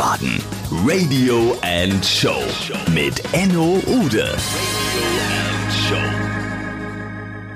[0.00, 0.42] Wiesbaden.
[0.86, 2.42] Radio and Show
[2.94, 4.34] mit Enno Ude.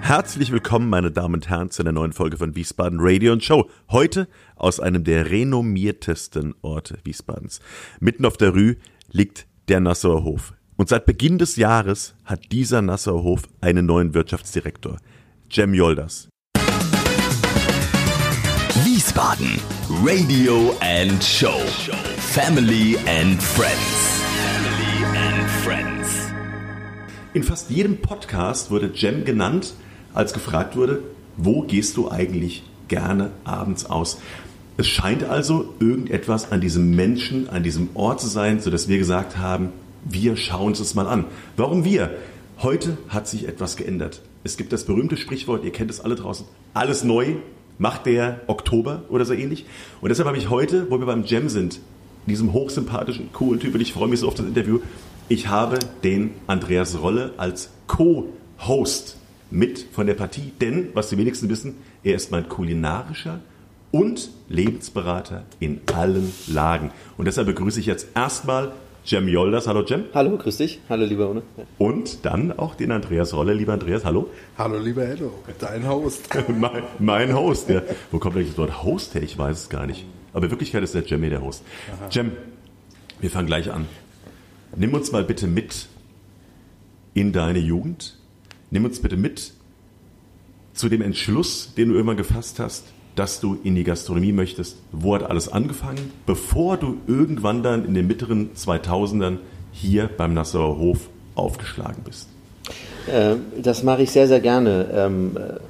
[0.02, 3.70] Herzlich willkommen, meine Damen und Herren, zu einer neuen Folge von Wiesbaden Radio und Show.
[3.90, 7.60] Heute aus einem der renommiertesten Orte Wiesbadens.
[7.98, 8.76] Mitten auf der Rue
[9.10, 10.52] liegt der Nassauer Hof.
[10.76, 14.98] Und seit Beginn des Jahres hat dieser Nassauer Hof einen neuen Wirtschaftsdirektor,
[15.50, 16.28] Cem Yolders.
[18.84, 19.58] Wiesbaden.
[20.04, 21.62] Radio and Show.
[22.34, 24.20] Family and Friends.
[24.42, 26.32] Family and Friends.
[27.32, 29.74] In fast jedem Podcast wurde Cem genannt,
[30.14, 31.04] als gefragt wurde,
[31.36, 34.18] wo gehst du eigentlich gerne abends aus?
[34.76, 39.38] Es scheint also irgendetwas an diesem Menschen, an diesem Ort zu sein, sodass wir gesagt
[39.38, 39.68] haben,
[40.04, 41.26] wir schauen uns das mal an.
[41.56, 42.16] Warum wir?
[42.58, 44.22] Heute hat sich etwas geändert.
[44.42, 47.36] Es gibt das berühmte Sprichwort, ihr kennt es alle draußen, alles neu
[47.78, 49.66] macht der Oktober oder so ähnlich.
[50.00, 51.78] Und deshalb habe ich heute, wo wir beim Jam sind,
[52.30, 54.80] diesem hochsympathischen, coolen Typ, und ich freue mich so auf das Interview,
[55.28, 59.16] ich habe den Andreas Rolle als Co-Host
[59.50, 63.40] mit von der Partie, denn, was die wenigsten wissen, er ist mein kulinarischer
[63.90, 66.90] und Lebensberater in allen Lagen.
[67.16, 68.72] Und deshalb begrüße ich jetzt erstmal
[69.06, 69.66] Jem Yolders.
[69.66, 70.04] Hallo Jem.
[70.14, 70.80] Hallo, grüß dich.
[70.88, 71.42] Hallo, lieber Ohne.
[71.78, 73.52] Und dann auch den Andreas Rolle.
[73.52, 74.30] Lieber Andreas, hallo.
[74.56, 76.28] Hallo, lieber Edo, dein Host.
[76.58, 77.82] mein, mein Host, ja.
[78.10, 79.22] Wo kommt eigentlich das Wort Host her?
[79.22, 80.06] Ich weiß es gar nicht.
[80.34, 81.62] Aber in Wirklichkeit ist der Jemmy der Host.
[81.96, 82.08] Aha.
[82.10, 82.32] Jem,
[83.20, 83.86] wir fangen gleich an.
[84.76, 85.86] Nimm uns mal bitte mit
[87.14, 88.18] in deine Jugend.
[88.70, 89.52] Nimm uns bitte mit
[90.74, 94.76] zu dem Entschluss, den du irgendwann gefasst hast, dass du in die Gastronomie möchtest.
[94.90, 99.38] Wo hat alles angefangen, bevor du irgendwann dann in den mittleren 2000ern
[99.70, 102.28] hier beim Nassauer Hof aufgeschlagen bist?
[103.06, 105.60] Äh, das mache ich sehr, sehr gerne.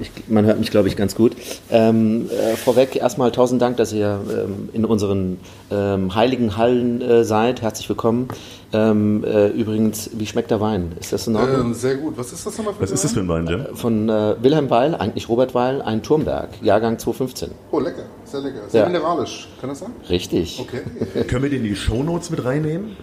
[0.00, 1.32] Ich, man hört mich, glaube ich, ganz gut.
[1.70, 5.38] Ähm, äh, vorweg erstmal tausend Dank, dass ihr ähm, in unseren
[5.70, 7.62] ähm, heiligen Hallen äh, seid.
[7.62, 8.28] Herzlich willkommen.
[8.72, 10.92] Ähm, äh, übrigens, wie schmeckt der Wein?
[10.98, 11.60] Ist das in Ordnung?
[11.60, 12.14] Ähm, sehr gut.
[12.16, 13.60] Was ist das nochmal für Was ist das für ein Wein, Jim?
[13.60, 17.50] Äh, von äh, Wilhelm Weil, eigentlich Robert Weil, ein Turmberg, Jahrgang 2015.
[17.70, 18.04] Oh, lecker.
[18.24, 18.68] Sehr lecker.
[18.68, 18.88] Sehr ja.
[18.88, 19.48] mineralisch.
[19.60, 19.90] Kann das sein?
[20.08, 20.58] Richtig.
[20.60, 21.24] Okay.
[21.28, 22.96] Können wir den in die Shownotes mit reinnehmen?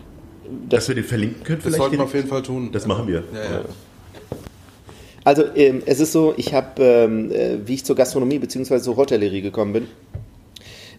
[0.69, 1.79] Das, dass wir den verlinken können vielleicht?
[1.79, 2.71] Das sollten wir auf jeden Fall tun.
[2.71, 3.23] Das machen wir.
[3.33, 3.61] Ja, ja.
[5.23, 8.79] Also ähm, es ist so, ich habe, ähm, äh, wie ich zur Gastronomie bzw.
[8.79, 9.87] zur Hotellerie gekommen bin,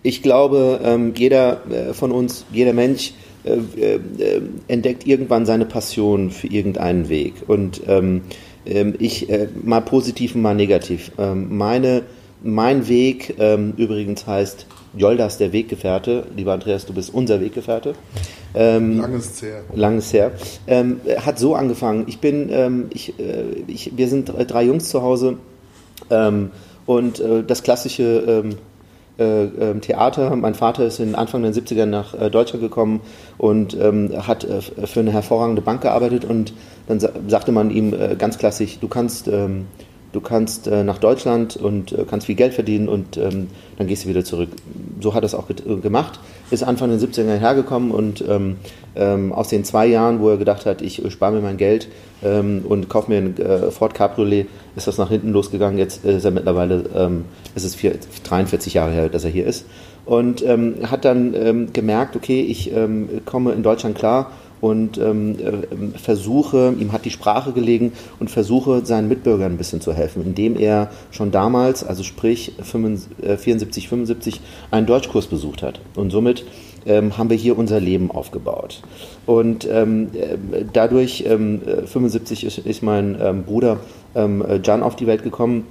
[0.02, 3.14] ich glaube, ähm, jeder äh, von uns, jeder Mensch
[3.44, 4.00] äh, äh,
[4.68, 7.34] entdeckt irgendwann seine Passion für irgendeinen Weg.
[7.46, 8.22] Und ähm,
[8.66, 11.10] ähm, ich, äh, mal positiv und mal negativ.
[11.18, 12.02] Ähm, meine,
[12.42, 13.36] mein Weg
[13.78, 16.24] übrigens heißt Joldas der Weggefährte.
[16.36, 17.94] Lieber Andreas, du bist unser Weggefährte.
[18.54, 19.62] Ähm, Langes her.
[19.74, 20.30] Langes her.
[20.66, 22.04] Ähm, hat so angefangen.
[22.06, 25.38] Ich bin, ähm, ich, äh, ich, wir sind drei Jungs zu Hause
[26.10, 26.50] ähm,
[26.86, 28.56] und äh, das klassische ähm,
[29.18, 30.34] äh, ähm, Theater.
[30.36, 33.00] Mein Vater ist in Anfang der 70er nach äh, Deutschland gekommen
[33.38, 36.52] und hat äh, für eine hervorragende Bank gearbeitet und
[36.86, 39.30] dann sa sagte man ihm äh, ganz klassisch, du kannst
[40.14, 44.04] du kannst äh, nach Deutschland und äh, kannst viel Geld verdienen und ähm, dann gehst
[44.04, 44.50] du wieder zurück.
[45.00, 46.20] So hat er es auch äh, gemacht,
[46.50, 48.56] ist Anfang der 70er hergekommen und ähm,
[48.94, 51.88] ähm, aus den zwei Jahren, wo er gedacht hat, ich spare mir mein Geld
[52.22, 55.78] ähm, und kaufe mir ein äh, Ford Cabriolet, ist das nach hinten losgegangen.
[55.78, 57.24] Jetzt ist er mittlerweile, ähm,
[57.56, 59.66] es ist vier, 43 Jahre her, dass er hier ist
[60.06, 62.70] und ähm, hat dann gemerkt, okay, ich
[63.24, 64.32] komme in Deutschland klar
[64.64, 69.82] und ähm, äh, versuche, ihm hat die Sprache gelegen und versuche seinen Mitbürgern ein bisschen
[69.82, 74.38] zu helfen, indem er schon damals, also sprich 74, 75, äh,
[74.70, 75.82] einen Deutschkurs besucht hat.
[75.96, 76.46] Und somit
[76.86, 78.80] ähm, haben wir hier unser Leben aufgebaut.
[79.26, 83.80] Und ähm, äh, dadurch, ähm, 75 ist, ist mein ähm, Bruder
[84.14, 85.66] ähm, Jan auf die Welt gekommen,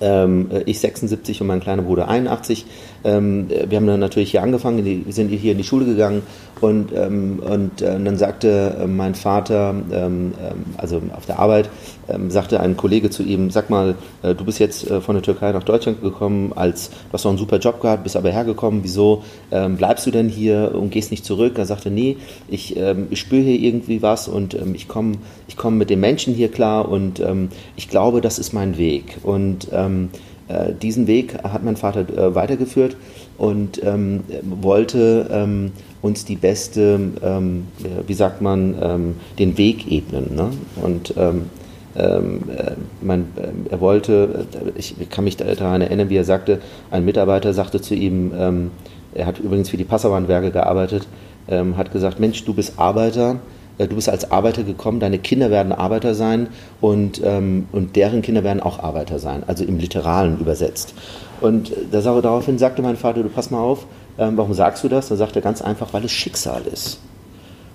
[0.00, 2.66] ähm, ich 76 und mein kleiner Bruder 81.
[3.04, 6.22] Ähm, wir haben dann natürlich hier angefangen, sind hier in die Schule gegangen
[6.60, 11.68] und, ähm, und, äh, dann sagte äh, mein Vater, ähm, ähm, also auf der Arbeit,
[12.08, 15.22] ähm, sagte ein Kollege zu ihm, sag mal, äh, du bist jetzt äh, von der
[15.22, 18.80] Türkei nach Deutschland gekommen, als, du hast noch einen super Job gehabt, bist aber hergekommen,
[18.82, 21.58] wieso ähm, bleibst du denn hier und gehst nicht zurück?
[21.58, 22.16] Er sagte, nee,
[22.48, 22.76] ich,
[23.10, 25.16] ich spüre hier irgendwie was und ich komme
[25.46, 27.22] ich komm mit den Menschen hier klar und
[27.76, 29.18] ich glaube, das ist mein Weg.
[29.22, 29.88] Und äh,
[30.82, 32.96] diesen Weg hat mein Vater äh, weitergeführt
[33.36, 37.66] und ähm, wollte ähm, uns die beste, ähm,
[38.06, 40.34] wie sagt man, ähm, den Weg ebnen.
[40.34, 40.50] Ne?
[40.82, 41.46] Und ähm,
[41.96, 44.46] ähm, äh, man, äh, er wollte,
[44.76, 46.60] ich kann mich daran erinnern, wie er sagte,
[46.90, 48.32] ein Mitarbeiter sagte zu ihm,
[49.14, 51.08] er hat übrigens für die Passauernwerke gearbeitet,
[51.48, 55.72] hat gesagt, Mensch, du bist Arbeiter, äh, du bist als Arbeiter gekommen, deine Kinder werden
[55.72, 56.48] Arbeiter sein
[56.80, 60.94] und, ähm, und deren Kinder werden auch Arbeiter sein, also im Literalen übersetzt.
[61.40, 63.86] Und da, daraufhin sagte mein Vater, du pass mal auf,
[64.18, 65.08] ähm, warum sagst du das?
[65.08, 66.98] Da sagt er ganz einfach, weil es Schicksal ist.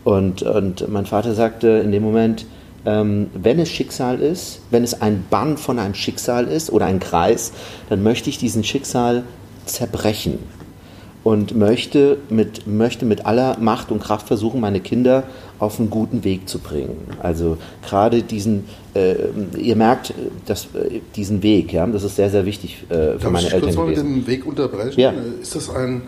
[0.04, 2.46] Und, und mein Vater sagte in dem Moment,
[2.86, 7.00] ähm, wenn es Schicksal ist, wenn es ein Bann von einem Schicksal ist oder ein
[7.00, 7.54] Kreis,
[7.90, 9.24] dann möchte ich diesen Schicksal
[9.66, 10.40] zerbrechen
[11.24, 15.24] und möchte mit, möchte mit aller Macht und Kraft versuchen, meine Kinder
[15.60, 16.96] auf einen guten Weg zu bringen.
[17.22, 17.58] Also
[17.88, 18.66] gerade diesen,
[18.96, 19.16] äh,
[19.58, 20.14] ihr merkt,
[20.46, 23.54] dass, äh, diesen Weg, ja, das ist sehr, sehr wichtig äh, für Darf meine ich
[23.54, 24.16] Eltern kurz mal gewesen.
[24.16, 25.00] mit dem Weg unterbrechen?
[25.00, 25.14] Ja.
[25.42, 26.02] Ist das ein,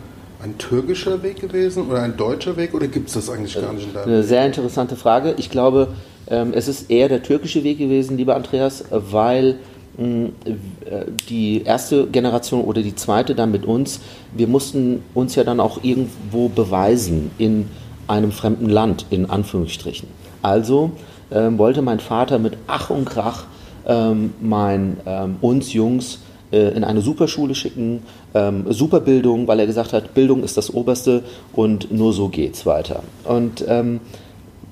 [0.44, 3.88] ein türkischer Weg gewesen oder ein deutscher Weg oder gibt es das eigentlich gar nicht
[3.88, 5.36] in deinem Eine sehr interessante Frage.
[5.38, 5.90] Ich glaube,
[6.28, 9.56] ähm, es ist eher der türkische Weg gewesen, lieber Andreas, weil
[9.98, 14.00] mh, äh, die erste Generation oder die zweite dann mit uns,
[14.36, 17.68] wir mussten uns ja dann auch irgendwo beweisen in
[18.08, 20.08] einem fremden Land, in Anführungsstrichen.
[20.42, 20.92] Also
[21.32, 23.46] ähm, wollte mein Vater mit Ach und Krach
[23.88, 26.20] ähm, mein, ähm, uns Jungs
[26.52, 28.04] äh, in eine Superschule schicken,
[28.34, 31.24] ähm, Superbildung, weil er gesagt hat, Bildung ist das Oberste
[31.54, 33.04] und nur so geht's weiter.
[33.24, 34.00] Und ähm,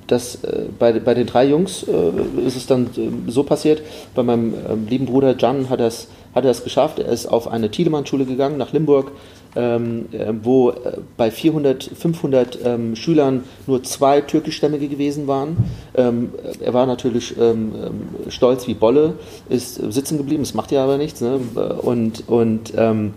[0.07, 3.81] das, äh, bei, bei den drei Jungs äh, ist es dann äh, so passiert.
[4.15, 7.00] Bei meinem ähm, lieben Bruder Jan hat er es geschafft.
[7.00, 9.12] Er ist auf eine Thielemann-Schule gegangen nach Limburg,
[9.55, 15.57] ähm, äh, wo äh, bei 400, 500 ähm, Schülern nur zwei türkischstämmige gewesen waren.
[15.95, 19.13] Ähm, er war natürlich ähm, ähm, stolz wie Bolle,
[19.50, 21.21] ist sitzen geblieben, das macht ja aber nichts.
[21.21, 21.39] Ne?
[21.81, 23.13] Und, und ähm,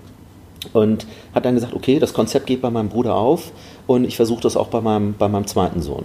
[0.72, 3.52] und hat dann gesagt, okay, das Konzept geht bei meinem Bruder auf
[3.86, 6.04] und ich versuche das auch bei meinem, bei meinem zweiten Sohn.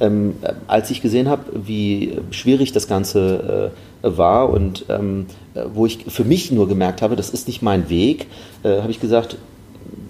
[0.00, 3.72] Ähm, äh, als ich gesehen habe, wie schwierig das Ganze
[4.02, 7.62] äh, war und ähm, äh, wo ich für mich nur gemerkt habe, das ist nicht
[7.62, 8.26] mein Weg,
[8.62, 9.38] äh, habe ich gesagt,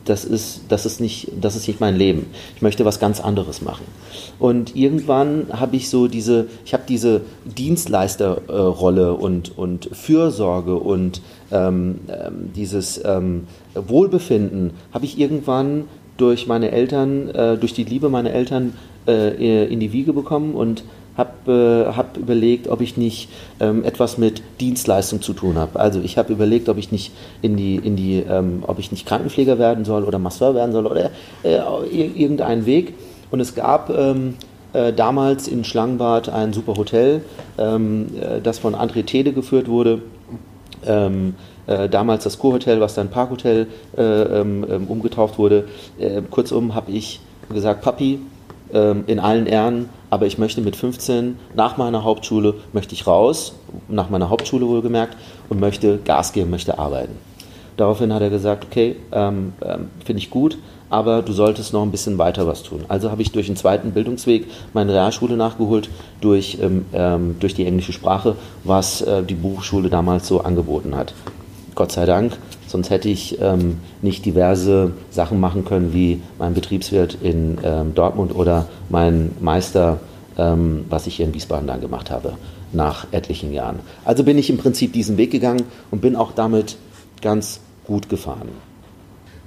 [0.07, 2.27] das ist, das, ist nicht, das ist nicht mein Leben.
[2.55, 3.85] Ich möchte was ganz anderes machen.
[4.39, 11.21] Und irgendwann habe ich so diese, ich habe diese Dienstleisterrolle und, und Fürsorge und
[11.51, 15.85] ähm, ähm, dieses ähm, Wohlbefinden habe ich irgendwann
[16.17, 18.75] durch meine Eltern, äh, durch die Liebe meiner Eltern
[19.07, 20.83] äh, in die Wiege bekommen und
[21.17, 23.29] habe äh, hab überlegt, ob ich nicht
[23.61, 25.79] ähm, etwas mit Dienstleistung zu tun habe.
[25.79, 29.07] Also ich habe überlegt, ob ich nicht in die, in die, ähm, ob ich nicht
[29.07, 31.11] Krankenpfleger werden soll oder Masseur werden soll oder
[31.43, 31.59] äh,
[31.93, 32.95] irgendeinen Weg.
[33.31, 34.35] Und es gab ähm,
[34.73, 37.23] äh, damals in Schlangenbad ein super Hotel,
[37.59, 40.03] ähm, äh, das von André Tede geführt wurde.
[40.85, 41.35] Ähm,
[41.67, 43.67] äh, damals das Kurhotel, was dann Parkhotel
[43.97, 45.65] äh, ähm, umgetauft wurde.
[46.31, 47.21] kurzum habe ich
[47.53, 48.21] gesagt, Papi,
[48.73, 53.55] ähm, in allen Ehren, aber ich möchte mit 15 nach meiner Hauptschule möchte ich raus,
[53.89, 55.17] nach meiner Hauptschule wohlgemerkt,
[55.49, 57.17] und möchte Gas geben, möchte arbeiten.
[57.77, 60.59] Daraufhin hat er gesagt, okay, ähm, ähm, finde ich gut,
[60.89, 62.85] aber du solltest noch ein bisschen weiter was tun.
[62.89, 67.67] Also habe ich durch den zweiten Bildungsweg meine Realschule nachgeholt, durch, ähm, ähm durch die
[67.67, 71.13] englische Sprache, was äh, die Buchschule damals so angeboten hat.
[71.75, 77.19] Gott sei Dank Sonst hätte ich ähm, nicht diverse Sachen machen können, wie mein Betriebswirt
[77.23, 80.01] in ähm, Dortmund oder mein Meister,
[80.37, 82.35] ähm, was ich hier in Wiesbaden dann gemacht habe,
[82.73, 83.79] nach etlichen Jahren.
[84.05, 86.77] Also bin ich im Prinzip diesen Weg gegangen und bin auch damit
[87.23, 88.49] ganz gut gefahren.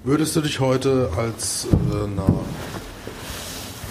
[0.04, 2.26] Würdest du dich heute als, äh, na,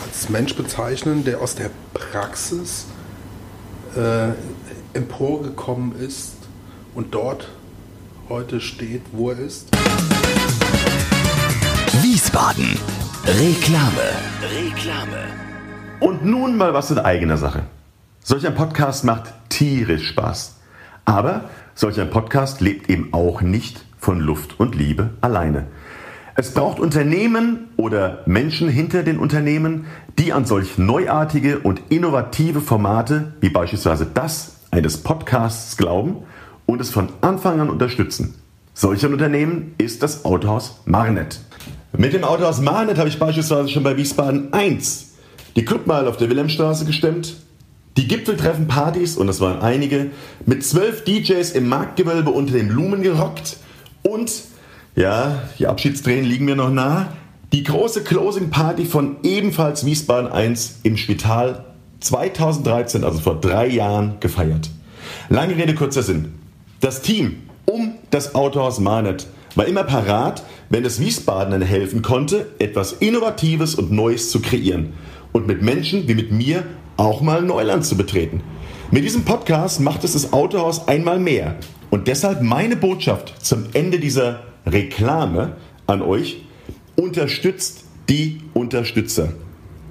[0.07, 2.87] als Mensch bezeichnen, der aus der Praxis
[3.95, 4.31] äh,
[4.95, 6.37] emporgekommen ist
[6.95, 7.49] und dort
[8.29, 9.69] heute steht, wo er ist?
[12.03, 12.79] Wiesbaden.
[13.25, 14.09] Reklame.
[14.55, 15.25] Reklame.
[16.01, 17.63] Und nun mal was in eigener Sache.
[18.23, 20.57] Solch ein Podcast macht tierisch Spaß.
[21.05, 25.67] Aber solch ein Podcast lebt eben auch nicht von Luft und Liebe alleine.
[26.35, 29.87] Es braucht Unternehmen oder Menschen hinter den Unternehmen,
[30.19, 36.25] die an solch neuartige und innovative Formate wie beispielsweise das eines Podcasts glauben
[36.69, 38.35] und es von Anfang an unterstützen.
[38.75, 41.41] Solch ein Unternehmen ist das Autohaus Marnet.
[41.97, 45.15] Mit dem Autohaus Marnet habe ich beispielsweise schon bei Wiesbaden 1
[45.57, 47.37] die Clubmeile auf der Wilhelmstraße gestemmt,
[47.97, 50.11] die Gipfeltreffen-Partys, und das waren einige,
[50.45, 53.57] mit zwölf DJs im Marktgewölbe unter den Blumen gerockt
[54.03, 54.31] und,
[54.95, 57.09] ja, die Abschiedstränen liegen mir noch nah,
[57.53, 61.65] die große Closing-Party von ebenfalls Wiesbaden 1 im Spital
[62.01, 64.69] 2013, also vor drei Jahren, gefeiert.
[65.31, 66.38] Lange Rede, kurzer Sinn.
[66.81, 72.93] Das Team um das Autohaus Mahnet war immer parat, wenn es Wiesbadenern helfen konnte, etwas
[72.93, 74.93] Innovatives und Neues zu kreieren
[75.33, 76.63] und mit Menschen wie mit mir
[76.97, 78.43] auch mal Neuland zu betreten.
[78.93, 81.57] Mit diesem Podcast macht es das Autohaus einmal mehr.
[81.91, 85.57] Und deshalb meine Botschaft zum Ende dieser Reklame
[85.87, 86.43] an euch.
[86.95, 89.33] Unterstützt die Unterstützer.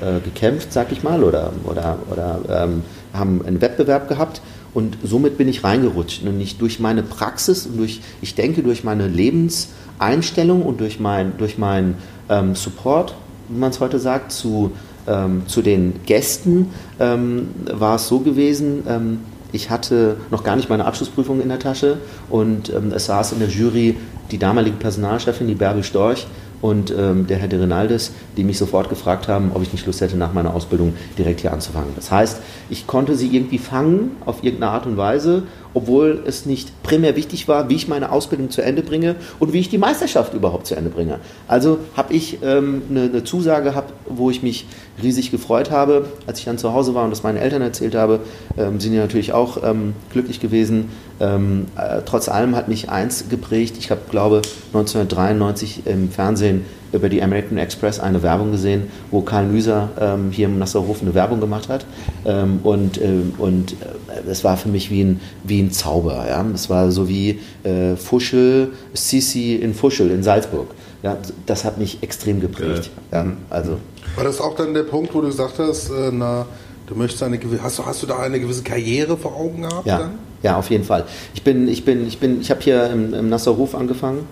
[0.00, 2.68] äh, gekämpft, sag ich mal, oder, oder, oder
[3.12, 4.40] haben einen Wettbewerb gehabt.
[4.72, 6.22] Und somit bin ich reingerutscht.
[6.22, 11.36] Und nicht durch meine Praxis und durch, ich denke, durch meine Lebenseinstellung und durch meinen
[11.38, 11.96] durch mein,
[12.30, 13.14] ähm, Support,
[13.48, 14.72] wie man es heute sagt, zu,
[15.10, 19.18] ähm, zu den Gästen ähm, war es so gewesen, ähm,
[19.52, 21.98] ich hatte noch gar nicht meine Abschlussprüfung in der Tasche
[22.28, 23.96] und ähm, es saß in der Jury
[24.30, 26.26] die damalige Personalchefin, die Bärbel Storch,
[26.60, 30.00] und ähm, der Herr de Renaldes, die mich sofort gefragt haben, ob ich nicht Lust
[30.00, 31.92] hätte, nach meiner Ausbildung direkt hier anzufangen.
[31.96, 35.44] Das heißt, ich konnte sie irgendwie fangen auf irgendeine Art und Weise
[35.74, 39.60] obwohl es nicht primär wichtig war, wie ich meine Ausbildung zu Ende bringe und wie
[39.60, 41.20] ich die Meisterschaft überhaupt zu Ende bringe.
[41.48, 44.66] Also habe ich ähm, eine, eine, Zusage gehabt, wo ich mich
[45.02, 46.06] riesig gefreut habe.
[46.26, 48.20] Als ich dann zu Hause war und das meinen Eltern erzählt habe,
[48.58, 50.90] ähm, sind die natürlich auch ähm, glücklich gewesen.
[51.20, 53.76] Ähm, äh, trotz allem hat mich eins geprägt.
[53.78, 59.46] Ich habe, glaube 1993 im Fernsehen über die American Express eine Werbung gesehen, wo Karl
[59.46, 61.86] Müser ähm, hier im Nasserhof eine Werbung gemacht hat.
[62.24, 66.26] Ähm, und ähm, und äh, es war für mich wie ein, wie ein Zauber.
[66.28, 66.44] Ja?
[66.54, 70.68] Es war so wie äh, Fuschel, Sisi in Fuschel in Salzburg.
[71.02, 71.16] Ja,
[71.46, 72.90] das hat mich extrem geprägt.
[73.12, 73.24] Ja.
[73.24, 73.78] ja also.
[74.16, 76.46] War das auch dann der Punkt, wo du gesagt hast, äh, na,
[76.86, 79.86] du möchtest eine hast du, hast du da eine gewisse Karriere vor Augen gehabt?
[79.86, 80.18] Ja, dann?
[80.42, 81.04] ja auf jeden Fall.
[81.34, 84.26] Ich bin, ich bin, ich bin, ich habe hier im, im Nasserhof angefangen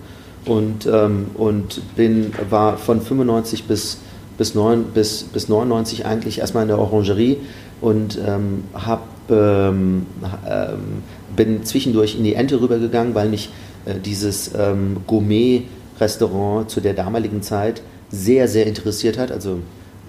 [0.49, 3.99] und, ähm, und bin, war von 95 bis,
[4.37, 7.37] bis, 9, bis, bis 99 eigentlich erstmal in der Orangerie
[7.81, 10.07] und ähm, hab, ähm,
[10.49, 11.03] ähm,
[11.35, 13.51] bin zwischendurch in die Ente rübergegangen, weil mich
[13.85, 19.31] äh, dieses ähm, Gourmet-Restaurant zu der damaligen Zeit sehr, sehr interessiert hat.
[19.31, 19.59] Also,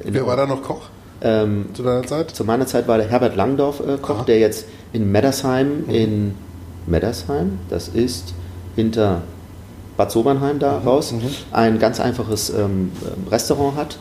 [0.03, 0.89] Wer war da noch Koch?
[1.21, 2.31] Ähm, zu deiner Zeit?
[2.31, 4.25] Zu meiner Zeit war der Herbert Langdorf äh, Koch, Aha.
[4.25, 5.91] der jetzt in Meddersheim, mhm.
[5.95, 6.35] in
[6.87, 8.33] Meddersheim, das ist
[8.75, 9.21] hinter
[10.01, 11.21] Bad Sobernheim da mhm, raus, mhm.
[11.53, 12.91] ein ganz einfaches ähm,
[13.31, 13.99] Restaurant hat.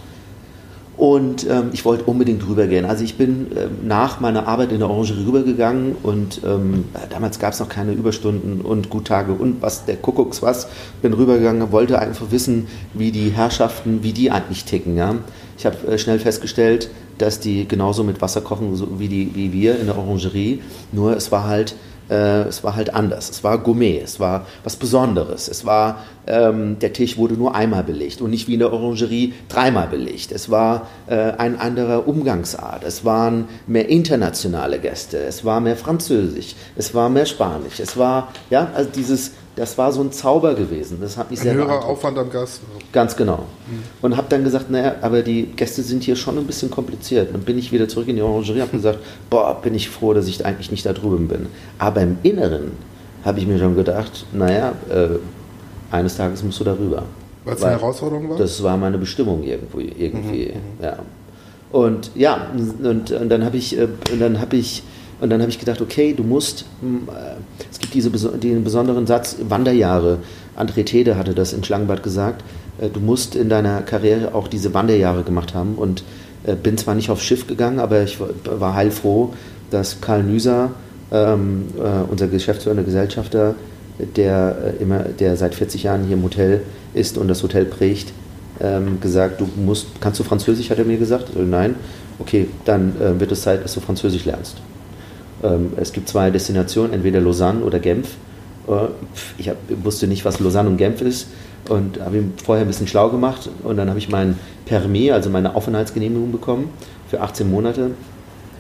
[0.95, 2.85] Und ähm, ich wollte unbedingt rübergehen.
[2.85, 7.51] Also ich bin ähm, nach meiner Arbeit in der Orangerie rübergegangen und ähm, damals gab
[7.51, 10.69] es noch keine Überstunden und Guttage und was der Kuckucks was.
[11.01, 14.95] Bin rübergegangen, wollte einfach wissen, wie die Herrschaften, wie die eigentlich ticken.
[14.95, 15.15] Ja?
[15.57, 19.51] Ich habe äh, schnell festgestellt, dass die genauso mit Wasser kochen so wie, die, wie
[19.51, 20.61] wir in der Orangerie.
[20.93, 21.75] Nur es war halt
[22.09, 23.29] äh, es war halt anders.
[23.29, 25.47] Es war Gourmet, es war was Besonderes.
[25.47, 29.33] Es war, ähm, der Tisch wurde nur einmal belegt und nicht wie in der Orangerie
[29.47, 30.31] dreimal belegt.
[30.31, 32.83] Es war äh, ein anderer Umgangsart.
[32.83, 35.17] Es waren mehr internationale Gäste.
[35.17, 36.55] Es war mehr Französisch.
[36.75, 37.79] Es war mehr Spanisch.
[37.79, 40.99] Es war, ja, also dieses das war so ein Zauber gewesen.
[41.01, 42.61] Das hat mich ein sehr höherer Aufwand am Gast.
[42.93, 43.39] Ganz genau.
[43.67, 43.83] Mhm.
[44.01, 47.33] Und habe dann gesagt, naja, aber die Gäste sind hier schon ein bisschen kompliziert.
[47.33, 48.99] Dann bin ich wieder zurück in die Orangerie und habe gesagt,
[49.29, 51.47] boah, bin ich froh, dass ich eigentlich nicht da drüben bin.
[51.77, 52.71] Aber im Inneren
[53.25, 55.17] habe ich mir schon gedacht, naja, äh,
[55.91, 57.03] eines Tages musst du darüber.
[57.43, 58.37] Weil es eine Herausforderung war?
[58.37, 60.53] Das war meine Bestimmung irgendwo, irgendwie.
[60.53, 60.83] Mhm, mhm.
[60.83, 60.99] ja.
[61.73, 62.47] Und ja,
[62.81, 64.83] und, und dann habe ich, äh, dann habe ich
[65.21, 67.35] und dann habe ich gedacht, okay, du musst, hm, äh,
[67.69, 70.19] es gibt diese, den besonderen Satz, Wanderjahre.
[70.57, 72.43] André Tede hatte das in Schlangenbad gesagt.
[72.79, 75.75] Äh, du musst in deiner Karriere auch diese Wanderjahre gemacht haben.
[75.75, 76.03] Und
[76.45, 79.33] äh, bin zwar nicht aufs Schiff gegangen, aber ich war heilfroh,
[79.71, 80.71] dass Karl Nüser,
[81.11, 81.65] ähm,
[82.09, 83.55] unser geschäftsführender Gesellschafter,
[84.15, 86.61] der, immer, der seit 40 Jahren hier im Hotel
[86.93, 88.13] ist und das Hotel prägt,
[88.61, 91.35] ähm, gesagt, du musst, kannst du Französisch, hat er mir gesagt?
[91.35, 91.75] Nein.
[92.19, 94.57] Okay, dann wird es Zeit, dass du Französisch lernst.
[95.43, 98.15] Ähm, es gibt zwei Destinationen, entweder Lausanne oder Genf.
[98.67, 98.87] Äh,
[99.37, 101.27] ich hab, wusste nicht, was Lausanne und Genf ist
[101.67, 105.29] und habe ihn vorher ein bisschen schlau gemacht und dann habe ich mein Permis, also
[105.29, 106.69] meine Aufenthaltsgenehmigung bekommen
[107.07, 107.91] für 18 Monate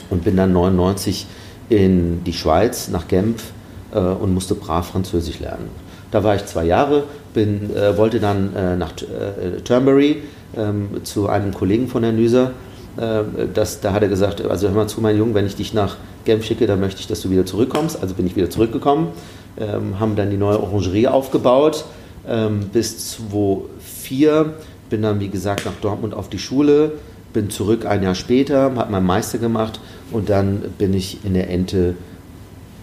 [0.09, 1.27] und bin dann 99
[1.69, 3.51] in die Schweiz nach Genf
[3.93, 5.69] äh, und musste brav Französisch lernen.
[6.11, 10.23] Da war ich zwei Jahre, bin, äh, wollte dann äh, nach äh, Turnberry
[10.57, 12.51] ähm, zu einem Kollegen von Herrn Nüser.
[12.99, 15.73] Äh, das, da hat er gesagt, also hör mal zu, mein Junge, wenn ich dich
[15.73, 18.01] nach Genf schicke, dann möchte ich, dass du wieder zurückkommst.
[18.01, 19.09] Also bin ich wieder zurückgekommen,
[19.59, 21.85] ähm, haben dann die neue Orangerie aufgebaut.
[22.27, 24.53] Ähm, bis 2004
[24.89, 26.93] bin dann, wie gesagt, nach Dortmund auf die Schule,
[27.31, 29.79] bin zurück ein Jahr später, habe meinen Meister gemacht
[30.11, 31.95] und dann bin ich in der Ente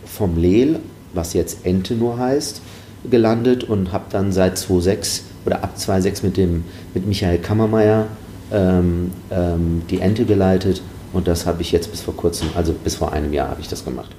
[0.04, 0.78] vom Lehl,
[1.12, 2.62] was jetzt Ente nur heißt,
[3.10, 8.06] gelandet und habe dann seit 2006 oder ab 2006 mit, dem, mit Michael Kammermeier
[8.52, 12.96] ähm, ähm, die Ente geleitet und das habe ich jetzt bis vor kurzem, also bis
[12.96, 14.10] vor einem Jahr habe ich das gemacht.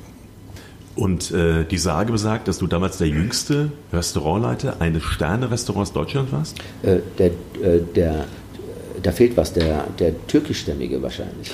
[0.95, 6.57] Und äh, die Sage besagt, dass du damals der jüngste Restaurantleiter eines Sterne-Restaurants Deutschland warst?
[6.81, 8.25] Äh, der, äh, der,
[9.03, 11.51] da fehlt was, der, der türkischstämmige wahrscheinlich.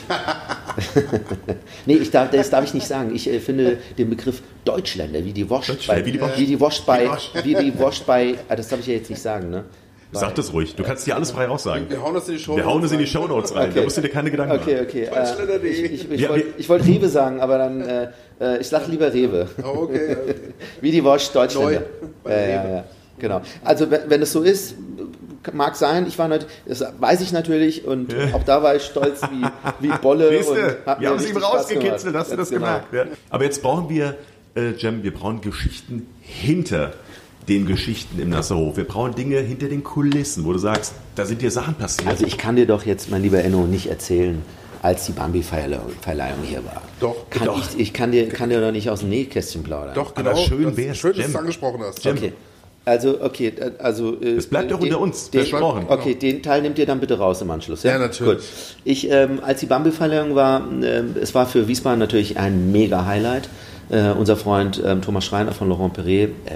[1.86, 3.14] nee, ich darf, das darf ich nicht sagen.
[3.14, 6.86] Ich äh, finde den Begriff Deutschländer, wie die Wurst bei, wie die Wurst.
[6.86, 7.10] bei,
[7.44, 9.66] wie die Wurst bei, das darf ich ja jetzt nicht sagen, ne?
[10.14, 10.76] Sag das ruhig.
[10.76, 11.90] Du kannst dir alles frei raussagen.
[11.90, 13.72] Wir hauen das in die Show Wir hauen es in die Shownotes rein.
[13.74, 14.86] Da musst du dir keine Gedanken Okay, machen.
[14.88, 15.04] okay.
[15.04, 15.70] Äh, Deutschländer.de.
[15.72, 18.08] ich ich, ich Ja, wollte wollt Rewe sagen, aber dann, äh,
[18.40, 19.48] äh, ich sag lieber Rewe.
[19.64, 20.18] Oh, okay.
[20.82, 21.72] Wie die Wurst Deutschländer.
[21.72, 21.80] Neu
[22.24, 22.84] bei Ja, ja,
[23.20, 23.42] genau.
[23.64, 24.76] Also wenn, es so ist,
[25.52, 26.06] mag sein.
[26.08, 29.92] Ich war nicht, das weiß ich natürlich und auch da war ich stolz wie, wie
[30.02, 30.30] Bolle.
[30.30, 32.66] Siehst und du, hab wir haben es ihm rausgekitzelt, hast du das genau.
[32.66, 32.94] gemerkt.
[32.94, 33.06] Ja.
[33.30, 34.16] Aber jetzt brauchen wir,
[34.56, 36.94] äh, Jem, wir brauchen Geschichten hinter
[37.48, 38.78] den Geschichten im Nasserhof.
[38.78, 42.08] Wir brauchen Dinge hinter den Kulissen, wo du sagst, da sind dir Sachen passiert.
[42.08, 44.42] Also ich kann dir doch jetzt, mein lieber Enno, nicht erzählen,
[44.82, 46.82] als die Bambi-Verleihung hier war.
[47.00, 47.30] Doch.
[47.30, 47.58] Kann Doch.
[47.76, 49.94] Ich, ich kann dir, kann dir doch nicht aus dem Nähkästchen plaudern.
[49.96, 50.36] Doch, Aber genau.
[50.46, 52.04] schön das, wär's, schön, dass du es angesprochen hast.
[52.04, 52.18] Jem.
[52.18, 52.34] Okay.
[52.86, 54.20] Also, okay, äh, also.
[54.22, 55.86] äh, Es bleibt doch den- unter uns, Den, versprochen.
[55.88, 57.84] Okay, den Teil nehmt ihr dann bitte raus im Anschluss.
[57.84, 58.40] Ja, Ja, natürlich.
[58.40, 58.44] Gut.
[58.84, 63.48] Ich, ähm, als die Bambi-Verleihung war, ähm, es war für Wiesbaden natürlich ein mega Highlight.
[63.90, 66.54] Äh, unser Freund ähm, Thomas Schreiner von Laurent Perret, äh,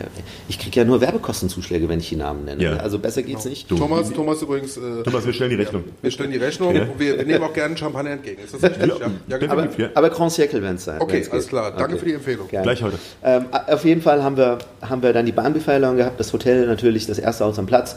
[0.47, 2.63] ich kriege ja nur Werbekostenzuschläge, wenn ich die Namen nenne.
[2.63, 2.77] Ja.
[2.77, 3.67] Also besser geht's nicht.
[3.67, 4.77] Thomas, Thomas übrigens.
[4.77, 5.83] Äh, Thomas, wir stellen die Rechnung.
[6.01, 8.41] wir stellen die Rechnung und wir, wir nehmen auch gerne Champagner entgegen.
[8.43, 8.87] Ist das richtig?
[8.99, 9.53] Ja, ja, genau.
[9.53, 9.89] Aber, ja.
[9.93, 11.01] aber Grand Siècle werden es sein.
[11.01, 11.49] Okay, alles geht.
[11.49, 11.71] klar.
[11.71, 11.99] Danke Okay.
[11.99, 12.47] für die Empfehlung.
[12.47, 12.63] Gerne.
[12.63, 12.97] Gleich heute.
[13.23, 17.07] Ähm, auf jeden Fall haben wir, haben wir dann die Bahnbefehlung gehabt, das Hotel natürlich,
[17.07, 17.95] das erste Haus am Platz.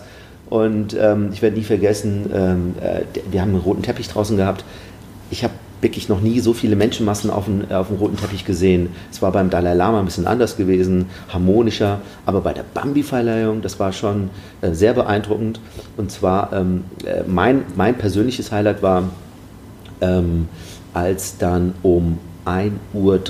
[0.48, 4.64] Und ähm, ich werde nie vergessen, ähm, äh, wir haben einen roten Teppich draußen gehabt.
[5.30, 8.90] Ich habe wirklich noch nie so viele Menschenmassen auf dem, auf dem roten Teppich gesehen.
[9.10, 12.00] Es war beim Dalai Lama ein bisschen anders gewesen, harmonischer.
[12.26, 15.60] Aber bei der Bambi-Verleihung, das war schon äh, sehr beeindruckend.
[15.96, 19.04] Und zwar, ähm, äh, mein, mein persönliches Highlight war,
[20.00, 20.48] ähm,
[20.92, 23.20] als dann um 1.30 Uhr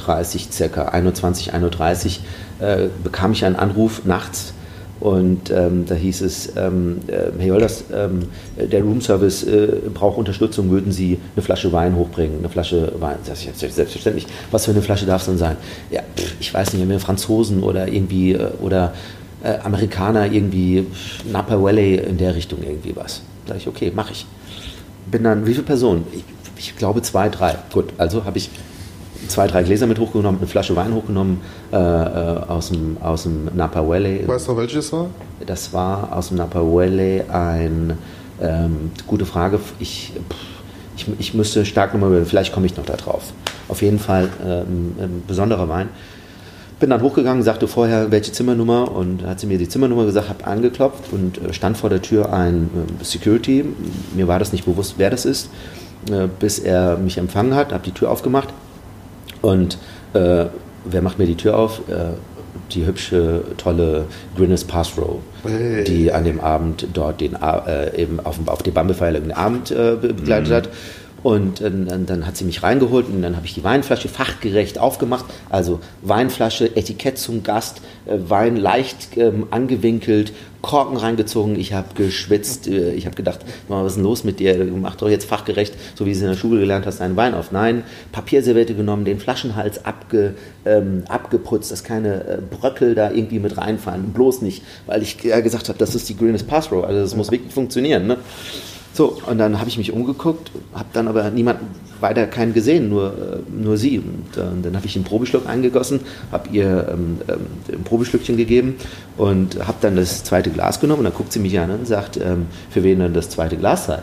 [0.52, 2.18] circa, 21, 1.30
[2.60, 4.54] Uhr, äh, bekam ich einen Anruf nachts
[5.00, 10.70] und ähm, da hieß es, ähm, äh, Herr Jolders, ähm, der Roomservice äh, braucht Unterstützung,
[10.70, 14.82] würden Sie eine Flasche Wein hochbringen, eine Flasche Wein, das ist selbstverständlich, was für eine
[14.82, 15.56] Flasche darf es denn sein?
[15.90, 18.92] Ja, pff, ich weiß nicht, wir Franzosen oder irgendwie, äh, oder
[19.42, 20.86] äh, Amerikaner irgendwie,
[21.32, 23.22] Napa Valley in der Richtung irgendwie was.
[23.46, 24.26] Da sag ich, okay, mache ich
[25.10, 26.06] bin dann, wie viele Personen?
[26.12, 26.24] Ich,
[26.56, 27.56] ich glaube zwei, drei.
[27.72, 28.50] Gut, also habe ich
[29.28, 31.40] zwei, drei Gläser mit hochgenommen, eine Flasche Wein hochgenommen
[31.72, 31.78] äh, äh,
[32.48, 34.26] aus, dem, aus dem Napa Valley.
[34.26, 35.06] Weißt du, welches war?
[35.46, 37.98] Das war aus dem Napa Valley ein,
[38.40, 40.12] ähm, gute Frage, ich,
[40.96, 43.32] ich, ich müsste stark nochmal überlegen, vielleicht komme ich noch da drauf.
[43.68, 45.88] Auf jeden Fall ähm, ein besonderer Wein.
[46.80, 50.46] Bin dann hochgegangen, sagte vorher, welche Zimmernummer und hat sie mir die Zimmernummer gesagt, habe
[50.46, 53.64] angeklopft und äh, stand vor der Tür ein äh, Security.
[54.14, 55.50] Mir war das nicht bewusst, wer das ist,
[56.38, 58.48] bis er mich empfangen hat, habe die Tür aufgemacht
[59.42, 59.78] und
[60.14, 60.46] äh,
[60.84, 61.80] wer macht mir die Tür auf?
[61.88, 62.14] Äh,
[62.72, 64.04] die hübsche, tolle
[64.36, 65.84] Gwyneth Paltrow, Hey.
[65.84, 69.70] die an dem Abend dort den, äh, eben auf, dem- auf die Bambefeile den Abend
[69.70, 70.68] äh, be- begleitet hat.
[71.22, 74.78] Und äh, dann, dann hat sie mich reingeholt und dann habe ich die Weinflasche fachgerecht
[74.78, 75.26] aufgemacht.
[75.50, 81.58] Also Weinflasche, Etikett zum Gast, äh, Wein leicht ähm, angewinkelt, Korken reingezogen.
[81.58, 82.68] Ich habe geschwitzt.
[82.68, 84.64] Äh, ich habe gedacht, was ist denn los mit dir?
[84.64, 87.34] Mach doch jetzt fachgerecht, so wie du es in der Schule gelernt hast, einen Wein
[87.34, 87.52] auf.
[87.52, 94.12] Nein, Papierserviette genommen, den Flaschenhals abge, ähm, abgeputzt, dass keine Bröckel da irgendwie mit reinfallen.
[94.12, 96.84] Bloß nicht, weil ich gesagt habe, das ist die Grünes Passrow.
[96.84, 98.06] Also das muss wirklich funktionieren.
[98.06, 98.16] Ne?
[99.00, 101.68] So, und dann habe ich mich umgeguckt, habe dann aber niemanden
[102.00, 103.98] weiter keinen gesehen, nur, äh, nur sie.
[103.98, 108.74] Und äh, dann habe ich einen Probeschluck eingegossen, habe ihr ähm, ähm, ein Probeschlückchen gegeben
[109.16, 110.98] und habe dann das zweite Glas genommen.
[110.98, 113.86] Und dann guckt sie mich an und sagt, ähm, für wen denn das zweite Glas
[113.86, 114.00] sei.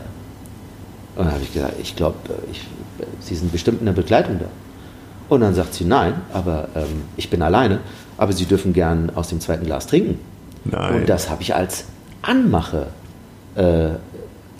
[1.14, 4.46] Und dann habe ich gesagt, ich glaube, äh, Sie sind bestimmt in der Begleitung da.
[5.28, 7.78] Und dann sagt sie, nein, aber ähm, ich bin alleine,
[8.16, 10.18] aber Sie dürfen gern aus dem zweiten Glas trinken.
[10.64, 10.94] Nein.
[10.96, 11.84] Und das habe ich als
[12.22, 12.88] Anmache
[13.54, 13.90] äh,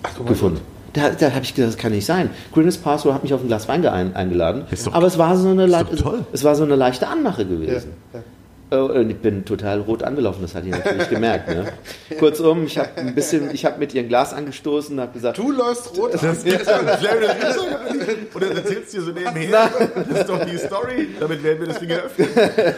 [0.03, 0.59] Ach, du gefunden.
[0.93, 2.31] Da, da habe ich gedacht, das kann nicht sein.
[2.51, 5.37] Gwyneth Paltrow hat mich auf ein Glas Wein ein, eingeladen, Ist doch- aber es war,
[5.37, 6.25] so eine, ist doch toll.
[6.31, 7.91] es war so eine leichte Anmache Ja, gewesen.
[8.13, 8.19] ja.
[8.19, 8.23] Und
[8.71, 11.49] ich bin total rot angelaufen, das hat ihr natürlich gemerkt.
[11.49, 11.71] Ne?
[12.19, 15.39] Kurzum, ich habe ein bisschen, ich habe mit ihr ein Glas angestoßen und habe gesagt,
[15.39, 16.19] Du läufst rot an.
[16.21, 18.35] Das doch nicht.
[18.35, 19.71] Und dann erzählst du dir so nebenher,
[20.09, 22.29] das ist doch die Story, damit werden wir das Ding eröffnen.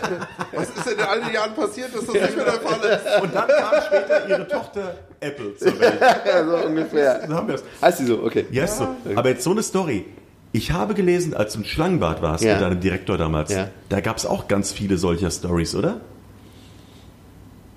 [0.54, 3.24] Was ist denn in all den Jahren passiert, dass das nicht mehr der Fall ist?
[3.24, 6.00] Und dann kam später ihre Tochter Apple zur Welt.
[6.26, 7.20] ja, so ungefähr.
[7.20, 7.64] Dann haben wir es.
[7.82, 8.46] Heißt sie so, okay.
[8.52, 8.88] Ja, ist so.
[9.16, 10.06] Aber jetzt so eine Story.
[10.54, 12.54] Ich habe gelesen, als du im Schlangenbad warst Ja.
[12.54, 13.70] mit deinem Direktor damals, Ja.
[13.90, 16.02] da gab es auch ganz viele solcher Stories, oder?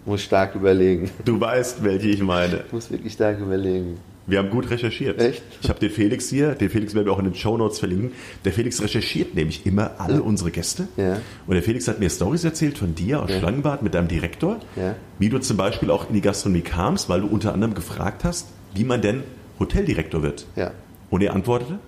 [0.06, 1.10] Muss stark überlegen.
[1.24, 2.64] Du weißt, welche ich meine.
[2.72, 3.98] Muss wirklich stark überlegen.
[4.26, 5.20] Wir haben gut recherchiert.
[5.20, 5.42] Echt?
[5.62, 8.12] Ich habe den Felix hier, den Felix werden wir auch in den Shownotes verlinken.
[8.44, 10.88] Der Felix recherchiert nämlich immer alle unsere Gäste.
[10.96, 11.18] Ja.
[11.46, 13.38] Und der Felix hat mir Stories erzählt von dir aus Ja.
[13.38, 14.94] Schlangenbad mit deinem Direktor, Ja.
[15.18, 18.46] wie du zum Beispiel auch in die Gastronomie kamst, weil du unter anderem gefragt hast,
[18.74, 19.22] wie man denn
[19.60, 20.46] Hoteldirektor wird.
[20.56, 20.70] Ja.
[21.10, 21.78] Und er antwortete,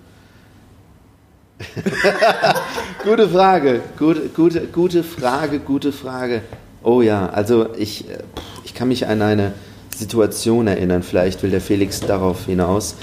[3.03, 6.41] Gute Frage, gute, gute, gute Frage, gute Frage.
[6.83, 8.19] Oh ja, also ich, äh,
[8.63, 9.53] ich kann mich an eine
[9.95, 12.95] Situation erinnern, vielleicht will der Felix darauf hinaus.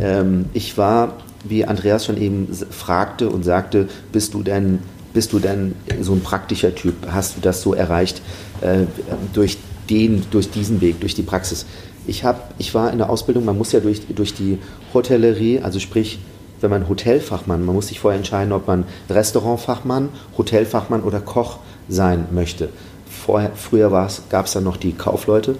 [0.00, 4.78] Ähm, ich war, wie Andreas schon eben fragte und sagte, bist du denn,
[5.12, 6.94] bist du denn so ein praktischer Typ?
[7.10, 8.22] Hast du das so erreicht
[8.60, 8.84] äh,
[9.32, 9.58] durch,
[9.90, 11.66] den, durch diesen Weg, durch die Praxis?
[12.06, 14.58] Ich, hab, ich war in der Ausbildung, man muss ja durch, durch die
[14.94, 16.20] Hotellerie, also sprich
[16.60, 22.26] wenn man Hotelfachmann, man muss sich vorher entscheiden, ob man Restaurantfachmann, Hotelfachmann oder Koch sein
[22.32, 22.68] möchte.
[23.08, 23.90] Vorher, früher
[24.30, 25.56] gab es dann noch die Kaufleute,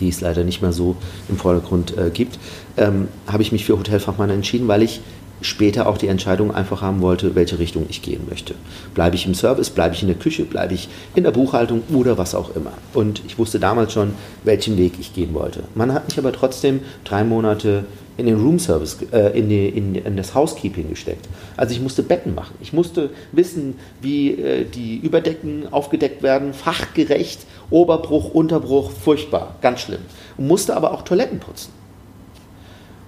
[0.00, 0.96] die es leider nicht mehr so
[1.28, 2.38] im Vordergrund äh, gibt,
[2.76, 5.00] ähm, habe ich mich für Hotelfachmann entschieden, weil ich
[5.40, 8.54] später auch die Entscheidung einfach haben wollte, welche Richtung ich gehen möchte.
[8.94, 12.18] Bleibe ich im Service, bleibe ich in der Küche, bleibe ich in der Buchhaltung oder
[12.18, 12.72] was auch immer.
[12.94, 15.64] Und ich wusste damals schon, welchen Weg ich gehen wollte.
[15.74, 17.84] Man hat mich aber trotzdem drei Monate
[18.16, 21.28] in den Room Service, äh, in, die, in, in das Housekeeping gesteckt.
[21.56, 22.54] Also ich musste Betten machen.
[22.60, 30.00] Ich musste wissen, wie äh, die Überdecken aufgedeckt werden, fachgerecht, Oberbruch, Unterbruch, furchtbar, ganz schlimm.
[30.36, 31.72] Und musste aber auch Toiletten putzen.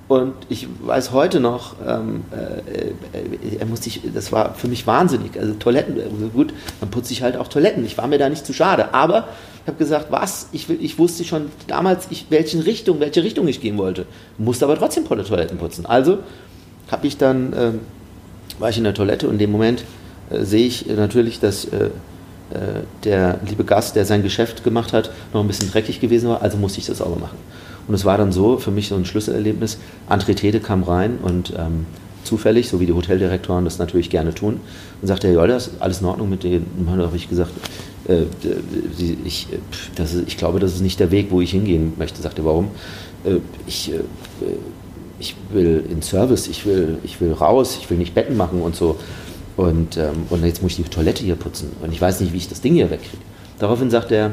[0.09, 5.39] Und ich weiß heute noch, ähm, äh, er musste ich, das war für mich wahnsinnig.
[5.39, 7.85] Also Toiletten, äh, gut, dann putze ich halt auch Toiletten.
[7.85, 8.95] Ich war mir da nicht zu schade.
[8.95, 9.29] Aber
[9.63, 10.49] ich habe gesagt, was?
[10.53, 14.07] Ich, ich wusste schon damals, ich, welchen Richtung, welche Richtung ich gehen wollte.
[14.39, 15.85] Musste aber trotzdem Toiletten putzen.
[15.85, 16.21] Also
[16.91, 17.81] habe ich dann, ähm,
[18.59, 19.85] war ich in der Toilette und in dem Moment
[20.31, 21.91] äh, sehe ich natürlich, dass äh,
[22.51, 26.41] äh, der liebe Gast, der sein Geschäft gemacht hat, noch ein bisschen dreckig gewesen war.
[26.41, 27.37] Also musste ich das sauber machen.
[27.89, 31.55] Und es war dann so, für mich so ein Schlüsselerlebnis, André Tede kam rein und
[31.57, 31.87] ähm,
[32.23, 34.61] zufällig, so wie die Hoteldirektoren das natürlich gerne tun,
[35.01, 36.67] und sagte, das ist alles in Ordnung mit denen.
[36.79, 37.53] Und dann habe ich gesagt,
[38.07, 38.23] äh,
[39.25, 39.59] ich, äh,
[39.97, 42.21] das ist, ich glaube, das ist nicht der Weg, wo ich hingehen möchte.
[42.21, 42.69] Sagte, warum?
[43.25, 44.01] Äh, ich, äh,
[45.19, 48.77] ich will in Service, ich will, ich will raus, ich will nicht Betten machen und
[48.77, 48.97] so.
[49.57, 51.73] Und, ähm, und jetzt muss ich die Toilette hier putzen.
[51.83, 53.23] Und ich weiß nicht, wie ich das Ding hier wegkriege.
[53.59, 54.33] Daraufhin sagt er,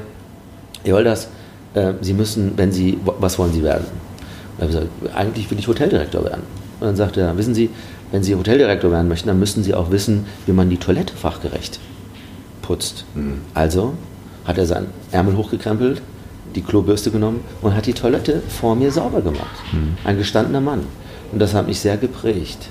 [0.83, 1.29] Herr Holders,
[1.75, 3.85] äh, Sie müssen, wenn Sie, was wollen Sie werden?
[4.57, 6.43] Und habe gesagt, eigentlich will ich Hoteldirektor werden.
[6.79, 7.69] Und dann sagt er, wissen Sie,
[8.11, 11.79] wenn Sie Hoteldirektor werden möchten, dann müssen Sie auch wissen, wie man die Toilette fachgerecht
[12.61, 13.05] putzt.
[13.53, 13.93] Also
[14.45, 16.01] hat er seinen Ärmel hochgekrempelt,
[16.55, 19.57] die Klobürste genommen und hat die Toilette vor mir sauber gemacht.
[20.03, 20.81] Ein gestandener Mann.
[21.31, 22.69] Und das hat mich sehr geprägt.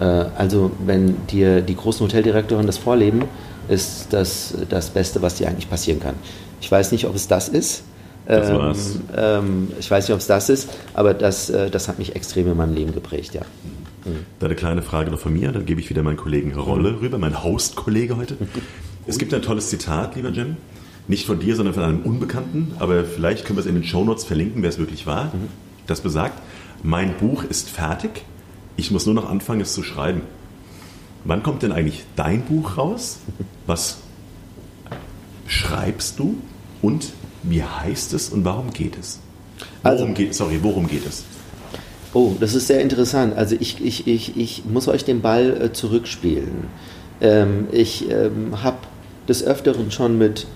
[0.00, 0.04] Äh,
[0.36, 3.24] also wenn dir die großen Hoteldirektoren das vorleben,
[3.68, 6.14] ist das das Beste, was dir eigentlich passieren kann.
[6.60, 7.82] Ich weiß nicht, ob es das ist.
[8.26, 8.98] Das Ähm, war's.
[9.16, 12.46] ähm, ich weiß nicht, ob es das ist, aber das, äh, das hat mich extrem
[12.50, 13.42] in meinem Leben geprägt, ja.
[14.38, 17.16] Da eine kleine Frage noch von mir, dann gebe ich wieder meinen Kollegen Rolle rüber,
[17.18, 18.36] mein Host-Kollege heute.
[19.06, 20.56] Es gibt ein tolles Zitat, lieber Jim.
[21.08, 24.24] Nicht von dir, sondern von einem Unbekannten, aber vielleicht können wir es in den Shownotes
[24.24, 25.30] verlinken, wer es wirklich war.
[25.86, 26.40] Das besagt,
[26.82, 28.24] mein Buch ist fertig,
[28.78, 30.22] ich muss nur noch anfangen, es zu schreiben.
[31.24, 33.18] Wann kommt denn eigentlich dein Buch raus?
[33.66, 33.98] Was
[35.46, 36.36] schreibst du
[36.82, 37.12] und
[37.48, 39.18] wie heißt es und warum geht es?
[39.82, 41.24] Worum Also- geht, sorry, worum geht es?
[42.12, 43.36] Oh, das ist sehr interessant.
[43.36, 46.68] Also ich, ich, ich, ich muss euch den Ball äh, zurückspielen.
[47.20, 48.76] Ähm, ich ähm, habe
[49.28, 50.46] des Öfteren schon mit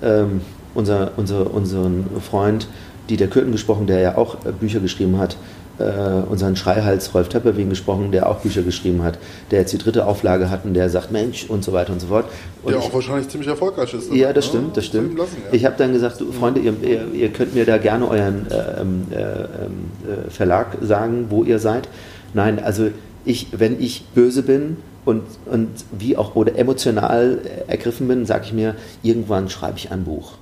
[0.00, 0.42] ähm,
[0.74, 2.68] unser, unser, unseren Freund
[3.08, 5.36] Dieter Kürten gesprochen, der ja auch äh, Bücher geschrieben hat,
[5.78, 5.82] äh,
[6.28, 9.18] unseren Schreihals Rolf Töpperwien gesprochen, der auch Bücher geschrieben hat,
[9.50, 12.08] der jetzt die dritte Auflage hat und der sagt Mensch und so weiter und so
[12.08, 12.24] fort.
[12.64, 14.12] Und Der ich- auch wahrscheinlich ziemlich erfolgreich ist.
[14.12, 15.16] ja, das stimmt, das stimmt.
[15.16, 15.52] Lassen, ja.
[15.54, 16.74] Ich habe dann gesagt, du, Freunde, ihr,
[17.12, 21.58] ihr, könnt mir da gerne euren äh, ähm, äh, ähm, äh, Verlag sagen, wo ihr
[21.60, 21.88] seid.
[22.34, 22.88] Nein, also
[23.24, 28.52] ich, wenn ich böse bin und, und wie auch oder emotional ergriffen bin, sage ich
[28.52, 30.32] mir, irgendwann schreibe ich ein Buch.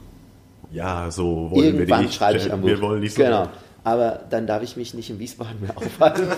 [0.77, 2.15] Ja, so wollen wir Irgendwann nicht.
[2.15, 2.69] schreibe ich ein Buch.
[2.69, 3.23] Wir wollen nicht so.
[3.23, 3.49] Genau.
[3.83, 6.29] Aber dann darf ich mich nicht in Wiesbaden mehr aufhalten.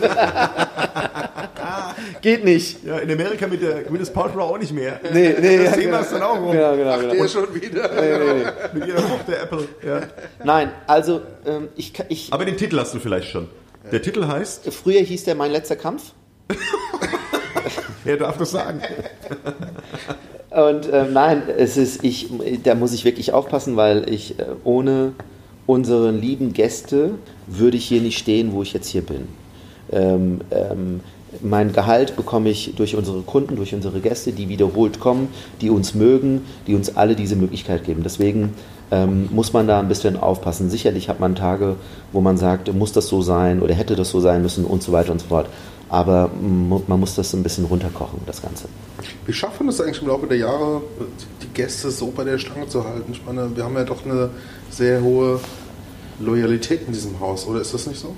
[2.21, 2.85] Geht nicht.
[2.85, 5.01] Ja, in Amerika mit der Gwyneth Paltrow auch nicht mehr.
[5.13, 6.01] Nee, nee, das ja, Thema genau.
[6.01, 6.53] ist dann auch rum.
[6.53, 7.15] Genau, genau, Ach, genau.
[7.15, 7.91] der schon wieder.
[7.95, 8.79] Nee, nee, nee.
[8.79, 9.69] Mit ihrer Tochter Apple.
[9.85, 10.01] Ja.
[10.45, 13.49] Nein, also ähm, ich, ich Aber den Titel hast du vielleicht schon.
[13.91, 16.13] Der Titel heißt, früher hieß der Mein letzter Kampf.
[18.05, 18.83] er darf das sagen.
[20.51, 22.31] Und ähm, nein, es ist, ich,
[22.63, 25.13] da muss ich wirklich aufpassen, weil ich äh, ohne
[25.67, 27.11] unsere lieben Gäste
[27.47, 29.29] würde ich hier nicht stehen, wo ich jetzt hier bin.
[29.93, 31.01] Ähm, ähm,
[31.43, 35.29] mein Gehalt bekomme ich durch unsere Kunden, durch unsere Gäste, die wiederholt kommen,
[35.61, 38.03] die uns mögen, die uns alle diese Möglichkeit geben.
[38.03, 38.55] Deswegen
[38.91, 40.71] ähm, muss man da ein bisschen aufpassen.
[40.71, 41.77] Sicherlich hat man Tage,
[42.13, 44.93] wo man sagt, muss das so sein oder hätte das so sein müssen und so
[44.93, 45.49] weiter und so fort.
[45.89, 48.69] Aber man muss das ein bisschen runterkochen, das Ganze.
[49.25, 50.83] Wir schaffen es eigentlich im Laufe der Jahre,
[51.43, 53.13] die Gäste so bei der Stange zu halten.
[53.13, 54.31] Ich meine, wir haben ja doch eine
[54.71, 55.41] sehr hohe
[56.21, 58.15] Loyalität in diesem Haus, oder ist das nicht so?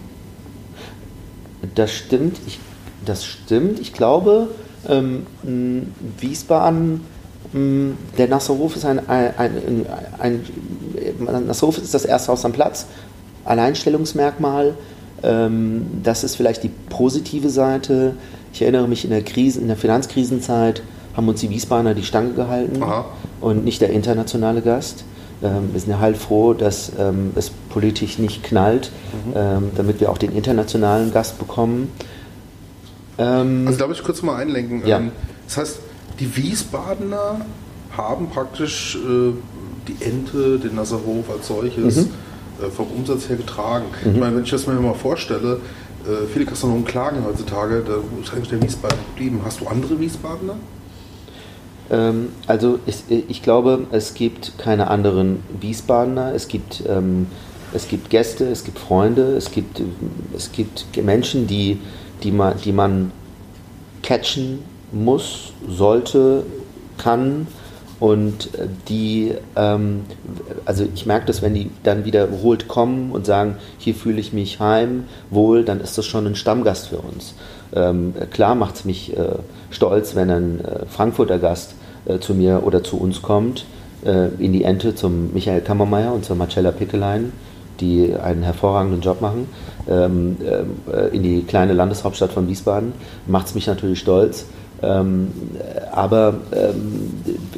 [1.75, 2.39] Das stimmt.
[2.47, 2.59] Ich,
[3.05, 3.79] das stimmt.
[3.79, 4.49] Ich glaube,
[4.89, 5.27] ähm,
[6.19, 7.03] Wiesbaden,
[7.53, 9.87] mh, der Nasserhof ist ein, ein,
[10.19, 10.45] ein,
[11.27, 12.87] ein Nasserhof ist das erste Haus am Platz.
[13.45, 14.75] Alleinstellungsmerkmal.
[15.23, 18.15] Ähm, das ist vielleicht die positive Seite.
[18.53, 20.83] Ich erinnere mich in der Krise, in der Finanzkrisenzeit
[21.17, 23.05] haben uns die Wiesbadener die Stange gehalten Aha.
[23.41, 25.05] und nicht der internationale Gast.
[25.43, 28.91] Ähm, wir sind ja heilfroh, dass ähm, es politisch nicht knallt,
[29.35, 31.91] ähm, damit wir auch den internationalen Gast bekommen.
[33.19, 34.87] Ähm, Also darf ich kurz mal einlenken?
[34.87, 34.99] Ja.
[34.99, 35.11] Ähm,
[35.47, 35.79] Das heißt,
[36.21, 37.41] die Wiesbadener
[37.97, 39.33] haben praktisch äh,
[39.89, 42.11] die Ente, den Nasserhof als solches Mhm.
[42.63, 43.87] Äh, vom Umsatz her getragen.
[44.05, 45.61] Ich meine, wenn ich das mir mal vorstelle,
[46.05, 49.41] äh, viele Gastronomen klagen heutzutage, da ist eigentlich der Wiesbaden geblieben.
[49.45, 50.57] Hast du andere Wiesbadener?
[51.91, 56.35] Ähm, also ich, ich glaube, es gibt keine anderen Wiesbadener.
[56.35, 57.27] Es gibt, ähm,
[57.75, 59.83] es gibt Gäste, es gibt Freunde, es gibt,
[60.35, 61.79] es gibt Menschen, die,
[62.23, 63.13] die, man, die man
[64.03, 64.61] catchen
[64.93, 66.45] muss, sollte,
[66.97, 67.47] kann
[68.01, 70.01] und äh, die, ähm,
[70.65, 74.59] also ich merke das, wenn die dann wiederholt kommen und sagen, hier fühle ich mich
[74.59, 77.35] heim, wohl, dann ist das schon ein Stammgast für uns.
[77.75, 79.37] Ähm, klar macht es mich äh,
[79.71, 81.75] stolz, wenn ein äh, Frankfurter Gast
[82.07, 83.67] äh, zu mir oder zu uns kommt,
[84.05, 87.33] äh, in die Ente zum Michael Kammermeier und zur Marcella Pickelein,
[87.81, 89.47] die einen hervorragenden Job machen,
[89.89, 90.37] ähm,
[90.91, 92.93] äh, in die kleine Landeshauptstadt von Wiesbaden,
[93.27, 94.47] macht es mich natürlich stolz.
[94.83, 97.11] Ähm, äh, aber ähm,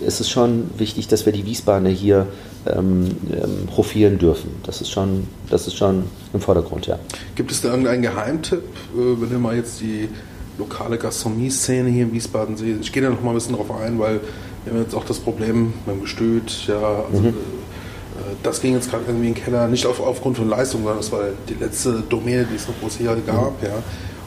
[0.05, 2.27] es ist schon wichtig, dass wir die Wiesbadener hier
[2.67, 4.51] ähm, ähm, profieren dürfen.
[4.65, 6.99] Das ist schon, das ist schon im Vordergrund, ja.
[7.35, 10.09] Gibt es da irgendeinen Geheimtipp, äh, wenn du mal jetzt die
[10.59, 12.81] lokale Gastronomie-Szene hier in Wiesbaden siehst?
[12.81, 14.21] Ich gehe da noch mal ein bisschen drauf ein, weil
[14.65, 17.33] wir haben jetzt auch das Problem beim Gestüt, ja, also, äh,
[18.43, 21.11] das ging jetzt gerade irgendwie in den Keller, nicht auf, aufgrund von Leistung, sondern das
[21.11, 23.83] war die letzte Domäne, die es noch groß hier gab, ja.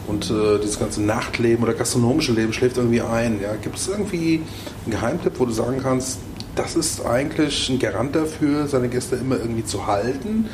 [0.06, 3.40] Und äh, dieses ganze Nachtleben oder gastronomische Leben schläft irgendwie ein.
[3.42, 3.54] Ja.
[3.56, 4.42] Gibt es irgendwie
[4.84, 6.18] einen Geheimtipp, wo du sagen kannst,
[6.54, 10.48] das ist eigentlich ein Garant dafür, seine Gäste immer irgendwie zu halten?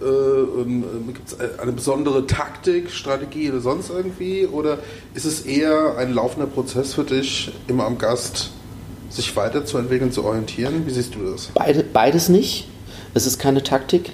[0.00, 0.64] Äh,
[1.12, 4.46] Gibt es eine besondere Taktik, Strategie oder sonst irgendwie?
[4.46, 4.78] Oder
[5.14, 8.50] ist es eher ein laufender Prozess für dich, immer am Gast
[9.08, 10.86] sich weiterzuentwickeln, zu orientieren?
[10.86, 11.50] Wie siehst du das?
[11.54, 12.68] Beide, beides nicht.
[13.14, 14.12] Es ist keine Taktik.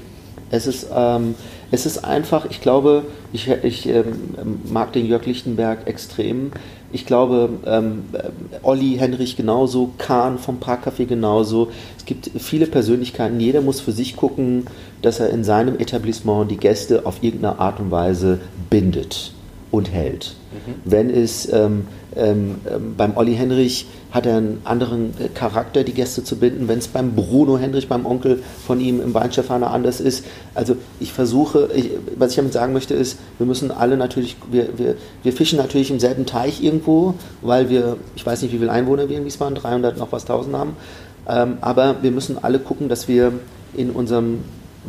[0.50, 1.34] Es ist, ähm,
[1.72, 6.52] es ist einfach, ich glaube, ich, ich ähm, mag den Jörg Lichtenberg extrem.
[6.92, 8.28] Ich glaube, ähm, äh,
[8.62, 11.72] Olli Henrich genauso, Kahn vom Parkcafé genauso.
[11.96, 13.40] Es gibt viele Persönlichkeiten.
[13.40, 14.66] Jeder muss für sich gucken,
[15.00, 19.32] dass er in seinem Etablissement die Gäste auf irgendeine Art und Weise bindet
[19.70, 20.36] und hält.
[20.84, 25.92] Wenn es ähm, ähm, ähm, beim Olli Henrich hat er einen anderen äh, Charakter, die
[25.92, 26.68] Gäste zu binden.
[26.68, 30.24] Wenn es beim Bruno Henrich, beim Onkel von ihm im Weinstefaner anders ist.
[30.54, 34.78] Also ich versuche, ich, was ich damit sagen möchte ist, wir müssen alle natürlich, wir,
[34.78, 38.72] wir, wir fischen natürlich im selben Teich irgendwo, weil wir, ich weiß nicht, wie viele
[38.72, 40.76] Einwohner wir in Wiesbaden, 300 noch was 1000 haben.
[41.28, 43.32] Ähm, aber wir müssen alle gucken, dass wir
[43.74, 44.40] in unserem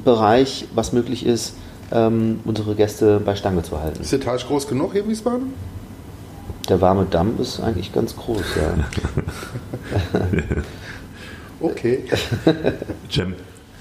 [0.03, 1.53] Bereich, was möglich ist,
[1.91, 4.01] ähm, unsere Gäste bei Stange zu halten.
[4.01, 5.53] Ist der Teich groß genug hier in Wiesbaden?
[6.69, 8.75] Der warme Damm ist eigentlich ganz groß, ja.
[11.59, 12.03] Okay.
[13.09, 13.35] Cem,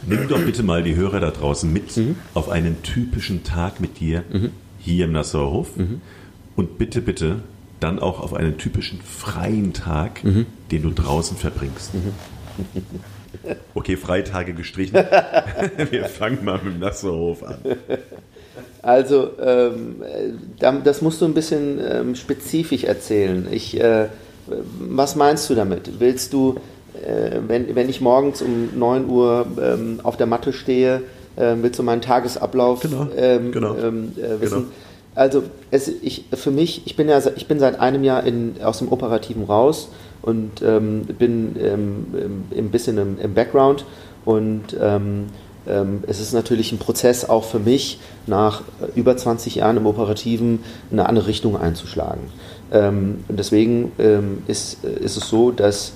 [0.06, 2.00] nimm doch bitte mal die Hörer da draußen mit
[2.32, 4.22] auf einen typischen Tag mit dir
[4.78, 5.70] hier im Nassauer Hof
[6.54, 7.40] und bitte, bitte
[7.80, 11.90] dann auch auf einen typischen freien Tag, den du draußen verbringst.
[13.74, 14.94] Okay, Freitage gestrichen.
[15.90, 17.58] Wir fangen mal mit dem Nassauer Hof an.
[18.82, 23.46] Also, ähm, äh, da- das musst du ein bisschen ähm, spezifisch erzählen.
[23.50, 24.06] Ich, äh,
[24.80, 26.00] was meinst du damit?
[26.00, 26.56] Willst du,
[27.06, 31.02] äh, wenn, wenn ich morgens um 9 Uhr ähm, auf der Matte stehe,
[31.36, 34.66] äh, willst du meinen Tagesablauf Genau, ähm, genau, ähm, äh, wissen?
[35.14, 38.78] Also es, ich, für mich, ich bin ja ich bin seit einem Jahr in, aus
[38.78, 39.88] dem Operativen raus
[40.22, 41.54] und ähm, bin
[42.56, 43.84] ein bisschen im, im Background
[44.24, 44.62] und
[45.64, 48.62] es ist natürlich ein Prozess auch für mich, nach
[48.94, 52.22] über 20 Jahren im Operativen eine andere Richtung einzuschlagen.
[52.72, 55.92] Ähm, und deswegen ähm, ist, ist es so, dass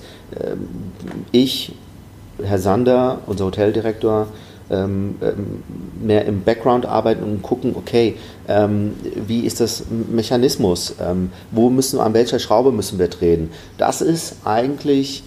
[1.31, 1.71] ich,
[2.43, 4.27] Herr Sander, unser Hoteldirektor,
[4.69, 8.15] mehr im Background arbeiten und gucken, okay,
[9.25, 10.95] wie ist das Mechanismus?
[11.51, 13.49] wo müssen, an welcher Schraube müssen wir drehen?
[13.77, 15.23] Das ist eigentlich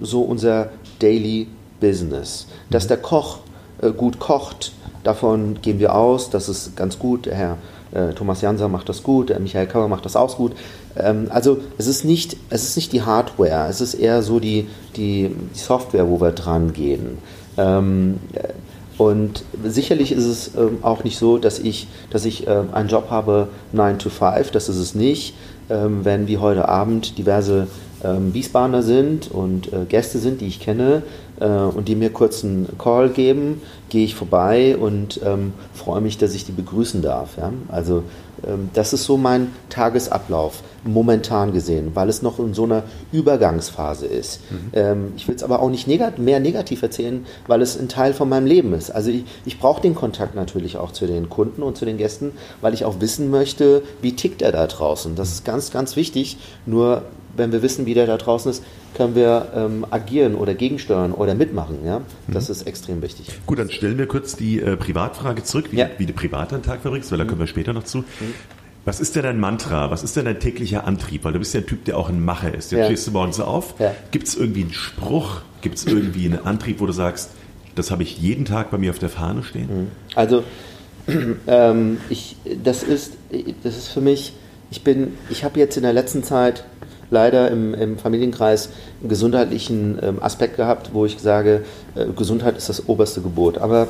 [0.00, 1.46] so unser Daily
[1.78, 2.48] Business.
[2.68, 3.53] Dass der Koch äh,
[3.96, 4.72] gut kocht.
[5.02, 7.26] Davon gehen wir aus, das ist ganz gut.
[7.26, 7.58] Der Herr
[7.94, 10.52] äh, Thomas Janser macht das gut, der Michael Kauer macht das auch gut.
[10.96, 14.66] Ähm, also es ist, nicht, es ist nicht die Hardware, es ist eher so die,
[14.96, 17.18] die, die Software, wo wir dran gehen.
[17.56, 18.18] Ähm,
[18.98, 23.48] und sicherlich ist es ähm, auch nicht so, dass ich, dass ich einen Job habe
[23.72, 25.34] 9 to 5, das ist es nicht.
[25.66, 27.68] Wenn wie heute Abend diverse
[28.04, 31.02] ähm, Wiesbadener sind und äh, Gäste sind, die ich kenne,
[31.40, 36.18] äh, und die mir kurz einen Call geben, gehe ich vorbei und ähm, freue mich,
[36.18, 37.36] dass ich die begrüßen darf.
[37.36, 37.52] Ja?
[37.68, 38.02] Also
[38.46, 44.06] ähm, das ist so mein Tagesablauf momentan gesehen, weil es noch in so einer Übergangsphase
[44.06, 44.40] ist.
[44.50, 44.56] Mhm.
[44.74, 48.12] Ähm, ich will es aber auch nicht negat mehr negativ erzählen, weil es ein Teil
[48.12, 48.90] von meinem Leben ist.
[48.90, 52.32] Also ich, ich brauche den Kontakt natürlich auch zu den Kunden und zu den Gästen,
[52.60, 55.14] weil ich auch wissen möchte, wie tickt er da draußen.
[55.16, 56.36] Das ist ganz, ganz wichtig.
[56.66, 57.02] Nur
[57.36, 58.62] wenn wir wissen, wie der da draußen ist,
[58.94, 61.84] können wir ähm, agieren oder gegensteuern oder mitmachen.
[61.84, 62.00] Ja?
[62.28, 62.52] Das mhm.
[62.52, 63.28] ist extrem wichtig.
[63.46, 65.90] Gut, dann stellen wir kurz die äh, Privatfrage zurück, wie, ja.
[65.98, 67.98] wie du privat deinen Tag verbringst, weil da kommen wir später noch zu.
[67.98, 68.04] Mhm.
[68.84, 69.90] Was ist denn dein Mantra?
[69.90, 71.24] Was ist denn dein täglicher Antrieb?
[71.24, 72.70] Weil du bist ja ein Typ, der auch ein Macher ist.
[72.70, 72.84] Jetzt ja.
[72.86, 73.74] stehst du morgens auf.
[73.78, 73.94] Ja.
[74.10, 75.40] Gibt es irgendwie einen Spruch?
[75.62, 77.30] Gibt es irgendwie einen Antrieb, wo du sagst,
[77.74, 79.84] das habe ich jeden Tag bei mir auf der Fahne stehen?
[79.84, 79.86] Mhm.
[80.14, 80.44] Also,
[81.46, 83.14] ähm, ich, das, ist,
[83.62, 84.34] das ist für mich,
[84.70, 86.64] ich bin, ich habe jetzt in der letzten Zeit
[87.10, 91.64] leider im, im Familienkreis einen gesundheitlichen ähm, Aspekt gehabt, wo ich sage,
[91.94, 93.58] äh, Gesundheit ist das oberste Gebot.
[93.58, 93.88] Aber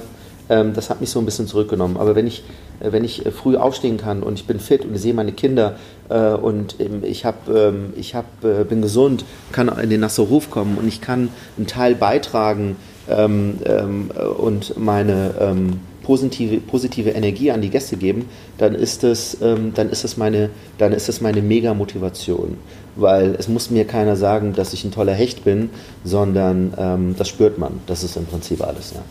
[0.49, 1.97] ähm, das hat mich so ein bisschen zurückgenommen.
[1.97, 2.45] Aber wenn ich,
[2.81, 5.33] äh, wenn ich äh, früh aufstehen kann und ich bin fit und ich sehe meine
[5.33, 5.77] Kinder
[6.09, 10.25] äh, und ähm, ich, hab, ähm, ich hab, äh, bin gesund, kann in den Nasser
[10.25, 12.77] Ruf kommen und ich kann einen Teil beitragen
[13.09, 15.65] ähm, ähm, und meine
[16.03, 18.27] positive, positive Energie an die Gäste geben,
[18.59, 22.59] dann ist das, dann ist das meine, dann ist das meine Mega-Motivation
[22.97, 25.71] weil es muss mir keiner sagen, dass ich ein toller Hecht bin,
[26.05, 27.81] sondern ähm, das spürt man.
[27.87, 28.93] Das ist im Prinzip alles.
[28.95, 29.03] Ja.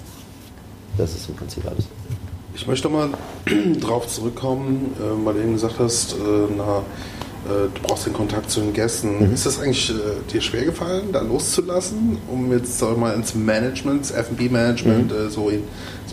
[0.98, 1.86] Das ist im Prinzip alles.
[2.56, 3.10] Ich möchte mal
[3.82, 6.16] darauf zurückkommen, äh, weil du eben gesagt hast, äh,
[6.56, 6.84] na,
[7.46, 9.28] äh, du brauchst den Kontakt zu den Gästen.
[9.28, 9.34] Mhm.
[9.34, 14.00] Ist das eigentlich äh, dir schwer gefallen, da loszulassen, um jetzt sag mal ins Management,
[14.00, 15.28] ins F&B-Management mhm.
[15.28, 15.64] Äh, so in,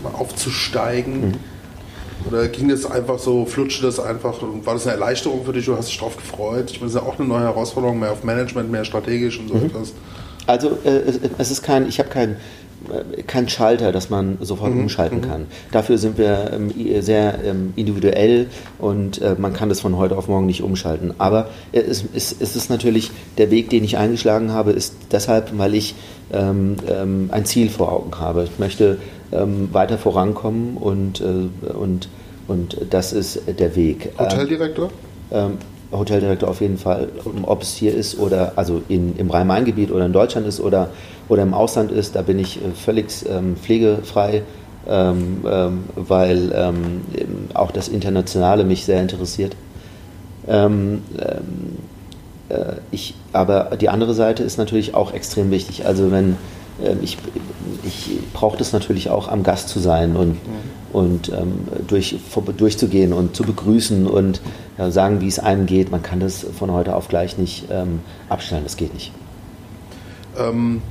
[0.02, 1.28] mal aufzusteigen?
[1.28, 1.34] Mhm.
[2.28, 5.66] Oder ging das einfach so, flutschte das einfach und war das eine Erleichterung für dich?
[5.66, 6.70] Du hast dich darauf gefreut?
[6.70, 9.48] Ich meine, das ist ja auch eine neue Herausforderung, mehr auf Management, mehr strategisch und
[9.48, 9.66] so mhm.
[9.66, 9.92] etwas.
[10.46, 11.02] Also äh,
[11.38, 12.36] es ist kein, ich habe kein,
[12.90, 14.82] äh, kein Schalter, dass man sofort mhm.
[14.82, 15.22] umschalten mhm.
[15.22, 15.46] kann.
[15.70, 20.28] Dafür sind wir ähm, sehr ähm, individuell und äh, man kann das von heute auf
[20.28, 21.14] morgen nicht umschalten.
[21.18, 25.74] Aber es, es, es, ist natürlich der Weg, den ich eingeschlagen habe, ist deshalb, weil
[25.74, 25.94] ich
[26.32, 28.44] ähm, ähm ein Ziel vor Augen habe.
[28.44, 28.98] Ich möchte
[29.32, 32.08] ähm, weiter vorankommen und, äh, und,
[32.48, 34.12] und das ist der Weg.
[34.18, 34.90] Hoteldirektor?
[35.30, 35.58] Ähm,
[35.92, 37.08] Hoteldirektor auf jeden Fall,
[37.42, 40.90] ob es hier ist oder also in, im Rhein-Main-Gebiet oder in Deutschland ist oder,
[41.28, 44.42] oder im Ausland ist, da bin ich äh, völlig ähm, pflegefrei,
[44.88, 47.00] ähm, ähm, weil ähm,
[47.54, 49.56] auch das Internationale mich sehr interessiert.
[50.48, 51.02] Ähm,
[52.48, 55.86] äh, ich, aber die andere Seite ist natürlich auch extrem wichtig.
[55.86, 56.36] Also wenn ähm,
[57.02, 57.18] ich,
[57.84, 60.38] ich brauche das natürlich auch am Gast zu sein und, mhm.
[60.92, 61.52] und ähm,
[61.86, 62.16] durch,
[62.56, 64.40] durchzugehen und zu begrüßen und
[64.78, 65.90] ja, sagen, wie es einem geht.
[65.90, 69.12] Man kann das von heute auf gleich nicht ähm, abstellen, das geht nicht.
[70.38, 70.82] Ähm,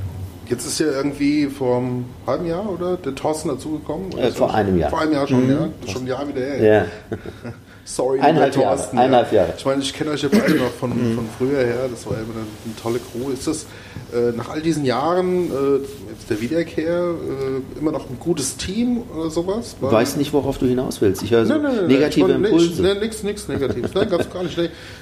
[0.47, 4.11] jetzt ist ja irgendwie vor einem halben Jahr oder der Thorsten dazugekommen?
[4.17, 4.89] Äh, vor einem Jahr.
[4.89, 5.51] Vor einem Jahr schon, mhm.
[5.51, 5.69] ja.
[5.87, 6.87] Schon ein Jahr wieder her.
[7.11, 7.17] Ja.
[7.89, 8.75] Sorry, eineinhalb Jahre.
[8.77, 9.53] Thorsten, eineinhalb Jahre.
[9.57, 11.15] Ich meine, ich kenne euch ja beide noch von, mhm.
[11.15, 11.89] von früher her.
[11.89, 13.31] Das war ja immer eine, eine tolle Crew.
[13.31, 13.65] Ist das
[14.13, 15.77] äh, nach all diesen Jahren äh,
[16.11, 19.75] jetzt der Wiederkehr äh, immer noch ein gutes Team oder sowas?
[19.81, 21.23] Ich weiß nicht, worauf du hinaus willst.
[21.23, 22.79] Ich höre so nein, nein, nein, negative nein, Impulse.
[22.79, 23.91] Nein, nichts, nichts Negatives.
[23.95, 24.55] nein, ganz gar nicht.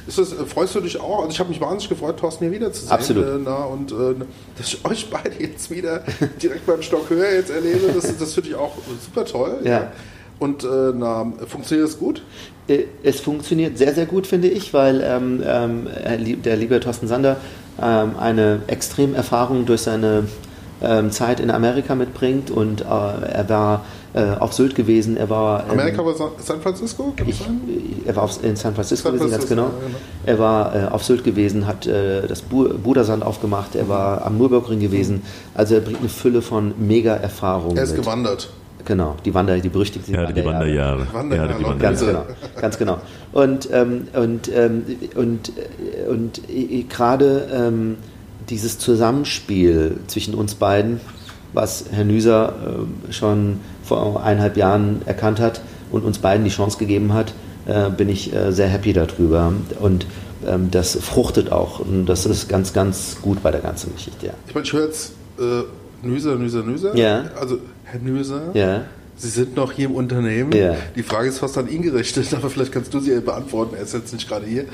[0.07, 1.19] Ist das, äh, freust du dich auch?
[1.19, 2.93] Also ich habe mich wahnsinnig gefreut, Thorsten hier wiederzusehen.
[2.93, 3.25] Absolut.
[3.25, 3.93] Äh, na, und
[4.57, 6.03] dass ich euch beide jetzt wieder
[6.41, 9.57] direkt beim Stock höher jetzt erlebe, das, das finde ich auch super toll.
[9.65, 9.71] ja.
[9.71, 9.91] ja.
[10.39, 12.21] Und äh, na, funktioniert das gut?
[13.03, 15.87] Es funktioniert sehr, sehr gut, finde ich, weil ähm, ähm,
[16.43, 17.37] der liebe Thorsten Sander
[17.81, 20.23] ähm, eine extrem Erfahrung durch seine
[20.81, 25.63] ähm, Zeit in Amerika mitbringt und äh, er war äh, auf Sylt gewesen, er war...
[25.69, 27.13] Amerika war Sa- San Francisco?
[27.15, 27.59] Kann ich, sein?
[28.05, 29.63] er war auf, in San Francisco San gewesen, ganz genau.
[29.63, 29.97] ja, genau.
[30.25, 34.37] Er war äh, auf Sylt gewesen, hat äh, das Bu Budersand aufgemacht, er war am
[34.37, 35.23] Nürburgring gewesen.
[35.55, 38.01] Also er bringt eine Fülle von Mega-Erfahrungen Er ist mit.
[38.01, 38.49] gewandert.
[38.87, 41.05] Genau, die Wander, die berüchtigten Ja, die Wanderjahre.
[41.11, 41.77] Wanderjahre, Ja, die Leute.
[41.77, 42.25] Ganz Wanderjahre.
[42.39, 42.97] genau, ganz genau.
[43.33, 44.83] Und, ähm, und, ähm,
[45.15, 47.97] und, äh, und äh, gerade ähm,
[48.49, 51.01] dieses Zusammenspiel zwischen uns beiden,
[51.51, 55.59] was Herr Nüser ähm, schon vor eineinhalb Jahren erkannt hat
[55.91, 57.33] und uns beiden die Chance gegeben hat,
[57.65, 59.51] äh, bin ich äh, sehr happy darüber.
[59.81, 60.05] Und
[60.47, 61.81] ähm, das fruchtet auch.
[61.81, 64.27] Und das ist ganz, ganz gut bei der ganzen Geschichte.
[64.27, 64.33] Ja.
[64.47, 65.63] Ich meine, ich höre jetzt äh,
[66.07, 66.95] Nüser, Nüser, Nüser.
[66.95, 67.25] Ja.
[67.37, 67.57] Also,
[67.91, 68.81] Herr Nüser, Ja.
[69.19, 70.51] Sie sind noch hier im Unternehmen.
[70.51, 70.75] Ja.
[70.95, 73.75] Die Frage ist fast an ihn gerichtet, aber vielleicht kannst du sie beantworten.
[73.75, 74.65] Er ist jetzt nicht gerade hier.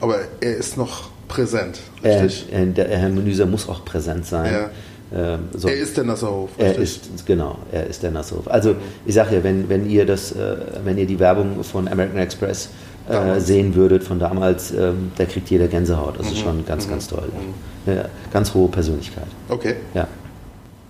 [0.00, 2.46] Aber er ist noch präsent, richtig?
[2.52, 4.52] äh, der Herr Nüser muss auch präsent sein.
[4.52, 5.34] Ja.
[5.34, 5.66] Ähm, so.
[5.68, 6.84] er ist der Nasserhof, Er richtig?
[7.16, 8.46] ist, genau, er ist der Nasshof.
[8.46, 12.18] Also ich sage ja, wenn, wenn ihr das, äh, wenn ihr die Werbung von American
[12.18, 12.68] Express
[13.08, 13.46] äh, Damals.
[13.46, 16.18] sehen würdet von damals, ähm, da kriegt jeder Gänsehaut.
[16.20, 16.42] Das ist Mhm.
[16.42, 17.28] schon ganz, ganz toll.
[17.86, 19.26] Ja, ganz hohe Persönlichkeit.
[19.48, 19.76] Okay.
[19.94, 20.06] Ja.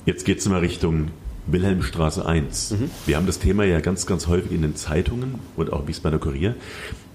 [0.05, 1.09] Jetzt geht es mal Richtung
[1.51, 2.71] Wilhelmstraße 1.
[2.73, 2.91] Mhm.
[3.07, 6.55] Wir haben das Thema ja ganz, ganz häufig in den Zeitungen und auch Wiesbadener Kurier.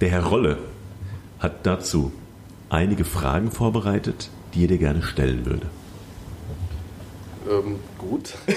[0.02, 0.58] Der Herr Rolle
[1.40, 2.12] hat dazu
[2.70, 5.68] einige Fragen vorbereitet, die er dir gerne stellen würde.
[7.50, 8.34] Ähm, gut.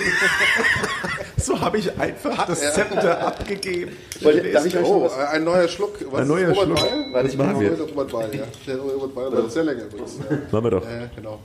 [1.39, 3.93] So habe ich einfach das Zepter abgegeben.
[4.23, 5.93] Wollte- darf ich Oh, was- ein neuer Schluck.
[6.11, 6.79] Was Ein neuer Schluck.
[7.13, 7.79] Was ich machen mach wir?
[7.79, 8.45] Robert Weil, ja.
[8.67, 10.17] Der Robert Weil, der ist sehr länger übrigens.
[10.29, 10.37] Ja.
[10.51, 10.83] Machen wir doch.
[10.83, 11.39] Ja, genau.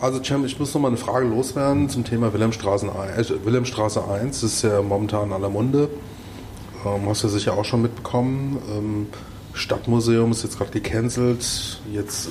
[0.00, 3.30] Also Cem, ich muss noch mal eine Frage loswerden zum Thema Wilhelmstraße 1.
[3.30, 5.88] Äh, Wilhelmstraße 1 ist ja momentan in aller Munde.
[6.86, 8.62] Ähm, hast du sicher auch schon mitbekommen.
[8.70, 9.06] Ähm,
[9.54, 11.80] Stadtmuseum ist jetzt gerade gecancelt.
[11.92, 12.30] Jetzt äh,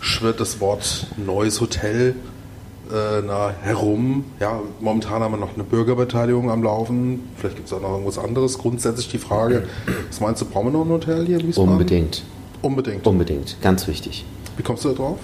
[0.00, 2.16] schwirrt das Wort neues Hotel
[2.92, 4.24] äh, na, herum.
[4.40, 7.20] Ja, momentan haben wir noch eine Bürgerbeteiligung am Laufen.
[7.36, 8.58] Vielleicht gibt es auch noch irgendwas anderes.
[8.58, 9.64] Grundsätzlich die Frage,
[10.08, 11.72] was meinst du, brauchen wir noch ein Hotel hier in Wiesbaden?
[11.72, 12.22] Unbedingt.
[12.62, 13.06] Unbedingt.
[13.06, 13.56] Unbedingt.
[13.62, 14.24] Ganz wichtig.
[14.56, 15.18] Wie kommst du da drauf?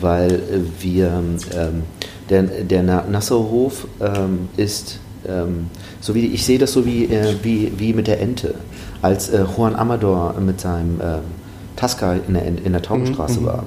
[0.00, 1.22] weil äh, wir,
[1.54, 1.82] ähm,
[2.30, 4.98] der, der Na- Nassauhof ähm, ist,
[5.28, 5.66] ähm,
[6.00, 8.54] so wie, ich sehe das so wie, äh, wie, wie mit der Ente.
[9.02, 11.20] Als äh, Juan Amador mit seinem ähm,
[11.76, 13.62] Tasca in der, in der Taubenstraße war, äh,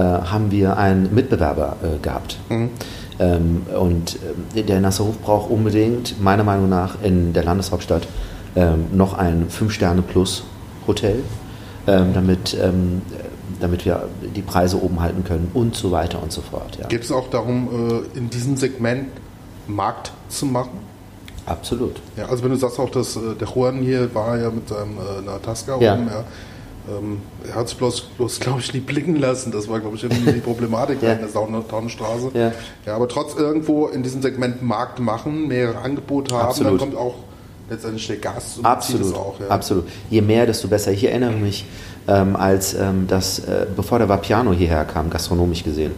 [0.00, 2.38] haben wir einen Mitbewerber äh, gehabt.
[3.18, 4.18] Ähm, und
[4.54, 8.06] äh, der Nassauhof braucht unbedingt, meiner Meinung nach, in der Landeshauptstadt
[8.54, 11.22] ähm, noch ein 5-Sterne-Plus-Hotel,
[11.86, 13.02] ähm, damit, ähm,
[13.60, 16.76] damit wir die Preise oben halten können und so weiter und so fort.
[16.80, 16.88] Ja.
[16.88, 19.08] Geht es auch darum, äh, in diesem Segment
[19.66, 20.78] Markt zu machen?
[21.46, 21.96] Absolut.
[22.16, 24.98] Ja, also wenn du sagst auch, dass äh, der Juan hier war ja mit seinem
[24.98, 25.94] äh, Natasca Ja.
[25.94, 26.24] oben, ja.
[26.88, 29.50] Ähm, er hat sich bloß, bloß glaube ich, nie blicken lassen.
[29.50, 31.12] Das war, glaube ich, die Problematik Ja.
[31.14, 32.30] in der Saunatonnenstraße.
[32.34, 32.52] Ja.
[32.86, 36.72] ja, aber trotz irgendwo in diesem Segment Markt machen, mehrere Angebote haben, Absolut.
[36.72, 37.14] dann kommt auch
[37.68, 39.40] letztendlich der Gast und Absolut, es auch.
[39.40, 39.48] Ja.
[39.48, 39.88] absolut.
[40.10, 40.92] Je mehr, desto besser.
[40.92, 41.64] Ich erinnere mich,
[42.06, 45.92] ähm, als ähm, das, äh, bevor der Vapiano hierher kam, gastronomisch gesehen,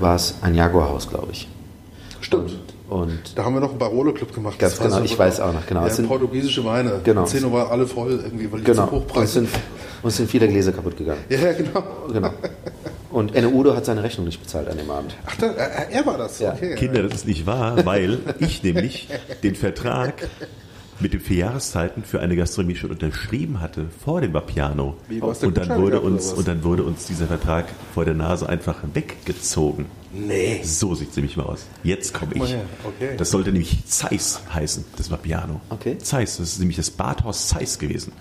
[0.00, 1.48] war es ein Jaguarhaus, glaube ich.
[2.20, 2.52] Stimmt.
[2.52, 2.73] Und
[3.34, 4.58] Da haben wir noch einen Barolo-Club gemacht.
[4.58, 5.80] Ganz genau, ich weiß auch noch, genau.
[5.82, 7.00] Ja, Es sind- portugiesische Weine.
[7.04, 7.24] Genau.
[7.24, 9.48] Die 10 Uhr waren alle voll irgendwie, weil die genau, zu uns hochpreisig sind,
[10.02, 11.20] uns sind viele Gläser kaputt gegangen.
[11.28, 11.82] Ja, genau.
[12.12, 12.30] Genau.
[13.10, 15.14] Und Enne Udo hat seine Rechnung nicht bezahlt an dem Abend.
[15.26, 16.38] Ach, da, er, er war das.
[16.40, 16.52] Ja.
[16.52, 16.74] Okay.
[16.74, 19.08] Kinder, das ist nicht wahr, weil ich nämlich
[19.42, 20.28] den Vertrag
[21.00, 24.96] mit den vier Jahreszeiten für eine Gastronomie schon unterschrieben hatte vor dem Vapiano.
[25.08, 28.76] Wie, Und dann, wurde uns, und dann wurde uns dieser Vertrag vor der Nase einfach
[28.94, 29.86] weggezogen.
[30.14, 30.62] Nee.
[30.62, 31.66] So sieht es nämlich mal aus.
[31.82, 32.52] Jetzt komme mal ich.
[32.52, 33.16] her, okay.
[33.16, 35.60] Das sollte nämlich Zeiss heißen, das Vapiano.
[35.70, 35.98] Okay.
[35.98, 38.12] Zeiss, das ist nämlich das Badhaus Zeiss gewesen.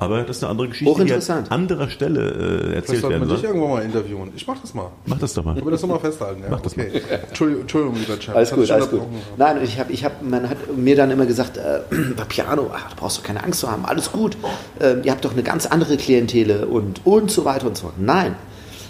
[0.00, 3.44] Aber das ist eine andere Geschichte, die an anderer Stelle äh, erzählt werden dich soll.
[3.46, 4.30] irgendwann mal interviewen.
[4.36, 4.92] Ich mach das mal.
[5.06, 5.58] Mach das doch mal.
[5.58, 6.42] Ich will das nochmal festhalten.
[6.42, 6.50] Ja?
[6.50, 7.02] Mach das okay.
[7.28, 8.36] Entschuldigung, Entschuldigung, lieber Champ.
[8.36, 9.02] Alles gut, dich alles gut.
[9.36, 11.80] Nein, ich habe, ich hab, man hat mir dann immer gesagt, äh,
[12.28, 14.36] Piano, ach, da brauchst du keine Angst zu haben, alles gut.
[14.80, 17.94] Ähm, ihr habt doch eine ganz andere Klientele und, und so weiter und so fort.
[17.98, 18.36] Nein,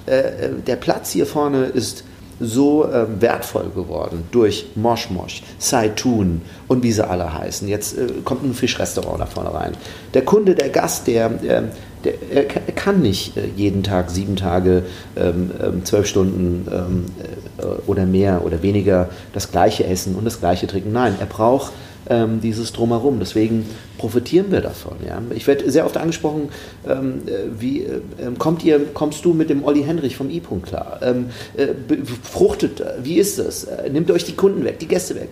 [0.09, 2.05] äh, äh, der Platz hier vorne ist
[2.41, 5.09] so ähm, wertvoll geworden durch Mosh,
[5.59, 7.67] Saitun und wie sie alle heißen.
[7.67, 9.73] Jetzt äh, kommt ein Fischrestaurant da vorne rein.
[10.15, 11.69] Der Kunde, der Gast, der, ähm,
[12.05, 14.85] der er kann- er kann nicht äh, jeden Tag, sieben Tage,
[15.17, 17.07] ähm, ähm, zwölf Stunden ähm,
[17.59, 20.93] äh, oder mehr oder weniger das gleiche essen und das gleiche trinken.
[20.93, 21.73] Nein, er braucht
[22.09, 23.19] ähm, dieses Drumherum.
[23.19, 23.67] Deswegen
[23.99, 24.97] profitieren wir davon.
[25.07, 25.21] Ja?
[25.35, 26.49] Ich werde sehr oft angesprochen,
[26.89, 30.67] ähm, äh, wie äh, ähm, kommt ihr, kommst du mit dem Olli Henrich vom I-Punkt
[30.67, 31.01] klar?
[31.03, 31.69] Ähm, äh,
[32.23, 33.65] fruchtet, äh, wie ist es?
[33.65, 35.31] Äh, nimmt euch die Kunden weg, die Gäste weg?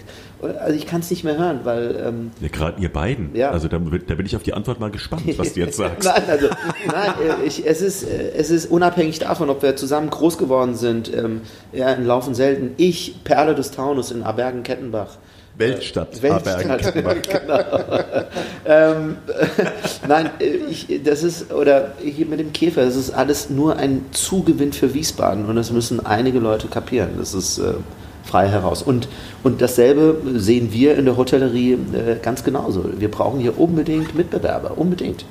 [0.61, 3.35] Also ich kann es nicht mehr hören, weil ähm, Ja, gerade ihr beiden.
[3.35, 3.51] Ja.
[3.53, 6.05] Also da, da bin ich auf die Antwort mal gespannt, was du jetzt sagst.
[6.07, 6.49] nein, also,
[6.87, 7.13] nein
[7.43, 11.41] äh, ich, es, ist, es ist unabhängig davon, ob wir zusammen groß geworden sind, ähm,
[11.73, 12.75] ja, in Laufen selten.
[12.77, 15.17] Ich, Perle des Taunus in Abergen-Kettenbach.
[15.59, 16.95] Weltstadt, Weltstadt.
[17.27, 17.59] Genau.
[18.67, 19.17] ähm,
[20.09, 24.05] nein, äh, ich, das ist, oder hier mit dem Käfer, das ist alles nur ein
[24.13, 27.11] Zugewinn für Wiesbaden und das müssen einige Leute kapieren.
[27.19, 27.75] Das ist äh,
[28.25, 28.83] frei heraus.
[28.83, 29.09] Und,
[29.43, 32.85] und dasselbe sehen wir in der Hotellerie äh, ganz genauso.
[32.99, 35.25] Wir brauchen hier unbedingt Mitbewerber, unbedingt.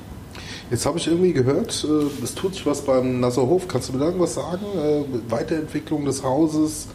[0.70, 3.68] Jetzt habe ich irgendwie gehört, äh, es tut sich was beim Nasserhof.
[3.68, 4.64] Kannst du mir da irgendwas sagen?
[4.76, 6.88] Äh, Weiterentwicklung des Hauses.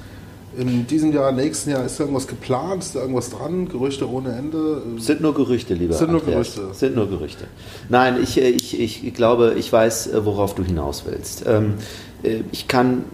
[0.58, 2.84] In diesem Jahr, nächsten Jahr ist da irgendwas geplant?
[2.84, 3.70] Ist da irgendwas dran?
[3.70, 4.82] Gerüchte ohne Ende?
[4.97, 6.56] Sind nur Gerüchte, lieber Sind nur Andreas.
[6.56, 6.74] Gerüchte.
[6.78, 7.45] Sind nur Gerüchte.
[7.88, 11.45] Nein, ich, äh, ich, ich glaube, ich weiß, äh, worauf du hinaus willst.
[11.47, 11.76] Ähm,
[12.24, 13.06] äh, ich kann,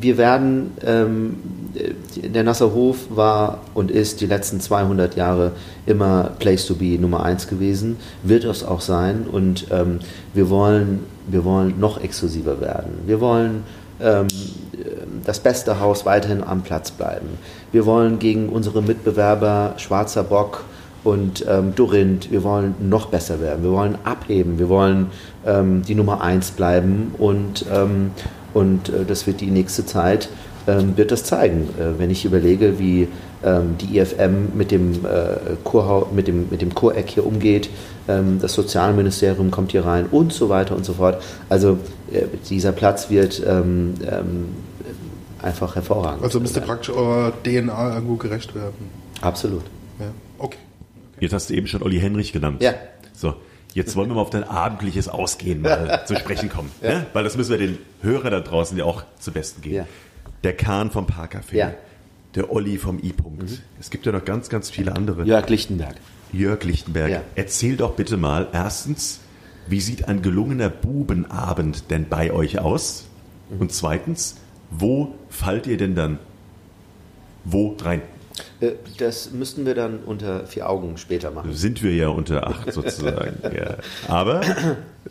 [0.00, 1.36] wir werden, ähm,
[1.74, 5.52] äh, der Nasser Hof war und ist die letzten 200 Jahre
[5.86, 10.00] immer Place to be Nummer 1 gewesen, wird es auch sein und ähm,
[10.34, 12.92] wir, wollen, wir wollen noch exklusiver werden.
[13.06, 13.64] Wir wollen
[15.24, 17.28] das beste Haus weiterhin am Platz bleiben.
[17.72, 20.64] Wir wollen gegen unsere Mitbewerber Schwarzer Bock
[21.04, 23.62] und ähm, Dorinth, wir wollen noch besser werden.
[23.62, 24.58] Wir wollen abheben.
[24.58, 25.08] Wir wollen
[25.46, 28.10] ähm, die Nummer eins bleiben und, ähm,
[28.54, 30.38] und äh, das wird die nächste Zeit ähm,
[30.96, 31.68] wird das zeigen.
[31.78, 33.08] Äh, wenn ich überlege, wie
[33.44, 37.70] ähm, die IFM mit dem, äh, Kurhau, mit dem, mit dem Kureck hier umgeht,
[38.08, 41.22] ähm, das Sozialministerium kommt hier rein und so weiter und so fort.
[41.48, 41.78] Also
[42.12, 44.48] äh, dieser Platz wird ähm, ähm,
[45.42, 46.22] einfach hervorragend.
[46.22, 48.90] Also müsste praktisch eurer DNA irgendwo gerecht werden.
[49.20, 49.62] Absolut.
[49.98, 50.06] Ja.
[50.38, 50.58] Okay.
[51.20, 52.62] Jetzt hast du eben schon Olli Henrich genannt.
[52.62, 52.74] Ja.
[53.12, 53.34] So,
[53.74, 56.70] jetzt wollen wir mal auf dein abendliches Ausgehen mal zu sprechen kommen.
[56.82, 57.06] Ja.
[57.12, 59.76] Weil das müssen wir den Hörern da draußen ja auch zu Besten geben.
[59.76, 59.86] Ja.
[60.44, 61.54] Der Kahn vom Parkcafé.
[61.56, 61.72] Ja.
[62.34, 63.62] Der Olli vom I-Punkt.
[63.80, 65.24] Es gibt ja noch ganz, ganz viele andere.
[65.24, 65.96] Jörg Lichtenberg.
[66.32, 67.22] Jörg Lichtenberg, Ja.
[67.34, 69.20] erzähl doch bitte mal erstens,
[69.66, 73.06] wie sieht ein gelungener Bubenabend denn bei euch aus?
[73.50, 73.60] Mhm.
[73.62, 74.36] Und zweitens,
[74.70, 76.18] wo fallt ihr denn dann
[77.44, 78.02] wo rein?
[78.60, 81.52] Äh, Das müssten wir dann unter vier Augen später machen.
[81.52, 83.36] Sind wir ja unter acht sozusagen.
[83.54, 83.76] ja.
[84.08, 84.40] Aber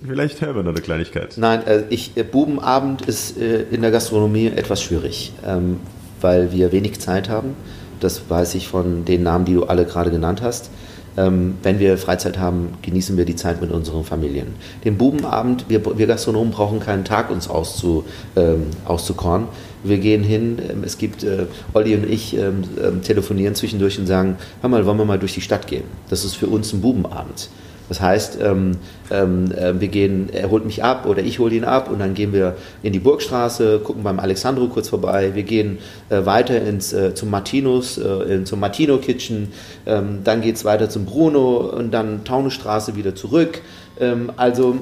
[0.05, 1.33] vielleicht hören wir noch eine Kleinigkeit.
[1.37, 5.79] Nein, äh, ich, äh, Bubenabend ist in der Gastronomie etwas schwierig, ähm,
[6.21, 7.55] weil wir wenig Zeit haben.
[7.99, 10.69] Das weiß ich von den Namen, die du alle gerade genannt hast.
[11.17, 14.53] Ähm, wenn wir Freizeit haben, genießen wir die Zeit mit unseren Familien.
[14.85, 18.05] Den Bubenabend, wir, wir Gastronomen brauchen keinen Tag, uns auszu,
[18.35, 19.47] ähm, auszukorn.
[19.83, 22.63] Wir gehen hin, ähm, es gibt, äh, Olli und ich ähm,
[23.03, 25.83] telefonieren zwischendurch und sagen, hör mal, wollen wir mal durch die Stadt gehen?
[26.09, 27.49] Das ist für uns ein Bubenabend.
[27.89, 28.71] Das heißt, ähm,
[29.11, 32.13] ähm, äh, wir gehen, er holt mich ab oder ich hole ihn ab und dann
[32.13, 35.35] gehen wir in die Burgstraße, gucken beim Alexandro kurz vorbei.
[35.35, 35.77] Wir gehen
[36.09, 39.53] äh, weiter ins, äh, zum Martinus, äh, in, zum Martino Kitchen.
[39.85, 43.61] Ähm, dann geht es weiter zum Bruno und dann Taunusstraße wieder zurück.
[43.99, 44.79] Ähm, also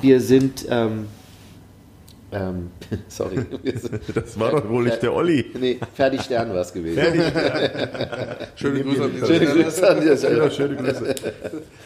[0.00, 0.66] wir sind,
[2.30, 3.36] ähm, ähm, sorry,
[4.14, 5.46] Das war doch wohl nicht der Olli.
[5.58, 7.02] nee, fertig Stern war es gewesen.
[8.56, 9.46] Schöne Grüße an Schöne.
[9.46, 10.50] Grüße an dieser Stelle.
[10.50, 11.14] Schöne Grüße.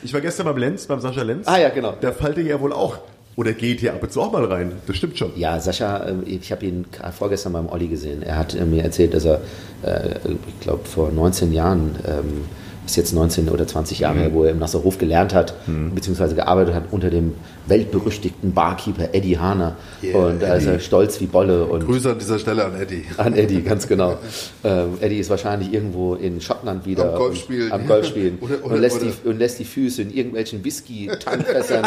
[0.03, 1.47] Ich war gestern beim Lenz, beim Sascha Lenz.
[1.47, 1.95] Ah ja, genau.
[2.01, 2.99] Da fallt ihr ja wohl auch,
[3.37, 4.73] oder geht hier ab und zu auch mal rein.
[4.87, 5.33] Das stimmt schon.
[5.37, 6.85] Ja, Sascha, äh, ich habe ihn
[7.17, 8.23] vorgestern beim Olli gesehen.
[8.23, 9.41] Er hat äh, mir erzählt, dass er,
[9.83, 10.17] äh,
[10.49, 12.45] ich glaube, vor 19 Jahren, ähm,
[12.85, 15.55] ist jetzt 19 oder 20 Jahre her, wo er im Nasserhof gelernt hat,
[15.95, 17.35] beziehungsweise gearbeitet hat unter dem
[17.67, 19.77] weltberüchtigten Barkeeper Eddie Hahner.
[20.03, 21.65] Yeah, und da ist er stolz wie Bolle.
[21.65, 23.05] Und Grüße an dieser Stelle an Eddie.
[23.17, 24.19] an Eddie, ganz genau.
[24.65, 27.67] Ähm, Eddie ist wahrscheinlich irgendwo in Schottland wieder Am Golfspielen.
[27.67, 31.85] und- am Golfspielen Oder- oder- und, lässt die, und lässt die Füße in irgendwelchen Whisky-Tankfässern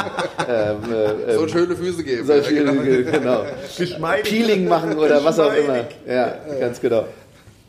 [0.49, 0.77] ähm,
[1.27, 2.27] äh, Soll schöne Füße geben.
[2.27, 2.65] Ja, viel,
[3.05, 3.11] genau.
[3.11, 3.43] genau.
[4.23, 5.85] Peeling machen oder was auch immer.
[6.05, 7.05] Ja, ganz genau.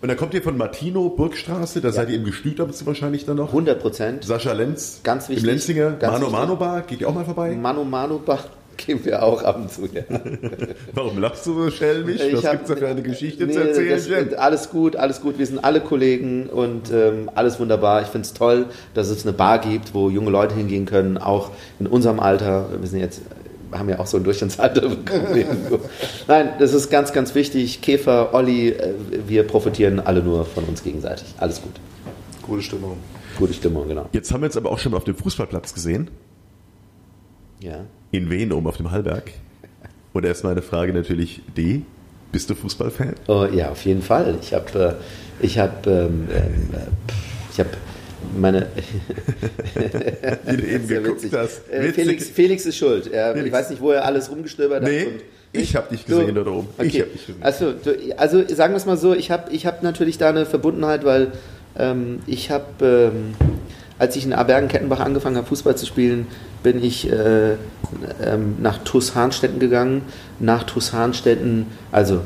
[0.07, 3.39] Und dann kommt ihr von Martino, Burgstraße, da seid ihr im Gestüt, aber wahrscheinlich dann
[3.39, 3.49] noch.
[3.49, 4.25] 100 Prozent.
[4.25, 5.01] Sascha Lenz.
[5.03, 5.43] Ganz wichtig.
[5.43, 5.91] Im Lenzinger.
[5.99, 6.39] Ganz Mano wichtig.
[6.39, 7.57] Mano Bar, geht ihr auch mal vorbei?
[7.61, 8.45] Manu Manu Bach
[8.77, 9.89] gehen wir auch ab und zu.
[9.93, 10.03] Ja.
[10.95, 12.21] Warum lachst du so schelmisch?
[12.31, 14.39] Was hab- gibt's da für eine Geschichte Nee, zu erzählen, das?
[14.39, 15.41] Alles gut, alles gut.
[15.41, 18.03] Wir sind alle Kollegen und ähm, alles wunderbar.
[18.03, 21.51] Ich finde es toll, dass es eine Bar gibt, wo junge Leute hingehen können, auch
[21.81, 22.69] in unserem Alter.
[22.79, 23.23] Wir sind jetzt,
[23.73, 25.45] haben ja auch so ein Durchschnittsalter bekommen.
[26.29, 27.81] Nein, das ist ganz, ganz wichtig.
[27.81, 28.95] Käfer, Olli, äh,
[29.27, 31.35] wir profitieren alle nur von uns gegenseitig.
[31.39, 31.73] Alles gut.
[32.43, 32.97] Gute Stimmung.
[33.39, 34.09] Gute Stimmung, genau.
[34.13, 36.11] Jetzt haben wir uns aber auch schon mal auf dem Fußballplatz gesehen.
[37.61, 37.85] Ja.
[38.11, 39.33] In Wien oben auf dem Hallberg.
[40.13, 41.85] Und da ist meine Frage natürlich die,
[42.33, 43.15] bist du Fußballfan?
[43.29, 44.39] Oh, ja, auf jeden Fall.
[44.41, 44.97] Ich habe,
[45.41, 47.13] äh, ich habe, ähm, ähm, äh,
[47.53, 47.71] ich habe
[48.37, 48.67] meine
[50.47, 51.33] Wie du eben geguckt witzig.
[51.39, 51.61] hast.
[51.71, 51.95] Äh, Witzig.
[51.95, 53.13] Felix, Felix ist schuld.
[53.13, 53.57] Er, Ich Felix.
[53.57, 54.91] weiß nicht, wo er alles rumgestöbert hat.
[54.91, 55.21] Nee, und-
[55.53, 56.69] ich habe dich gesehen Du- da oben.
[56.83, 57.01] Ich Okay.
[57.03, 57.43] habe dich gesehen.
[57.43, 57.73] Also,
[58.19, 61.29] also sagen wir es mal so, ich habe ich hab natürlich da eine Verbundenheit, weil
[61.79, 62.65] ähm, ich habe,
[63.15, 63.35] ähm,
[63.99, 66.27] als ich in Abergen-Kettenbach angefangen habe, Fußball zu spielen,
[66.63, 67.53] bin ich äh,
[68.23, 70.03] ähm, nach TuS Hahnstetten gegangen.
[70.41, 72.21] Nach TuS Hahnstetten, also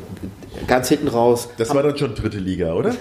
[0.67, 1.49] ganz hinten raus.
[1.59, 2.95] Das war dann schon dritte Liga, oder?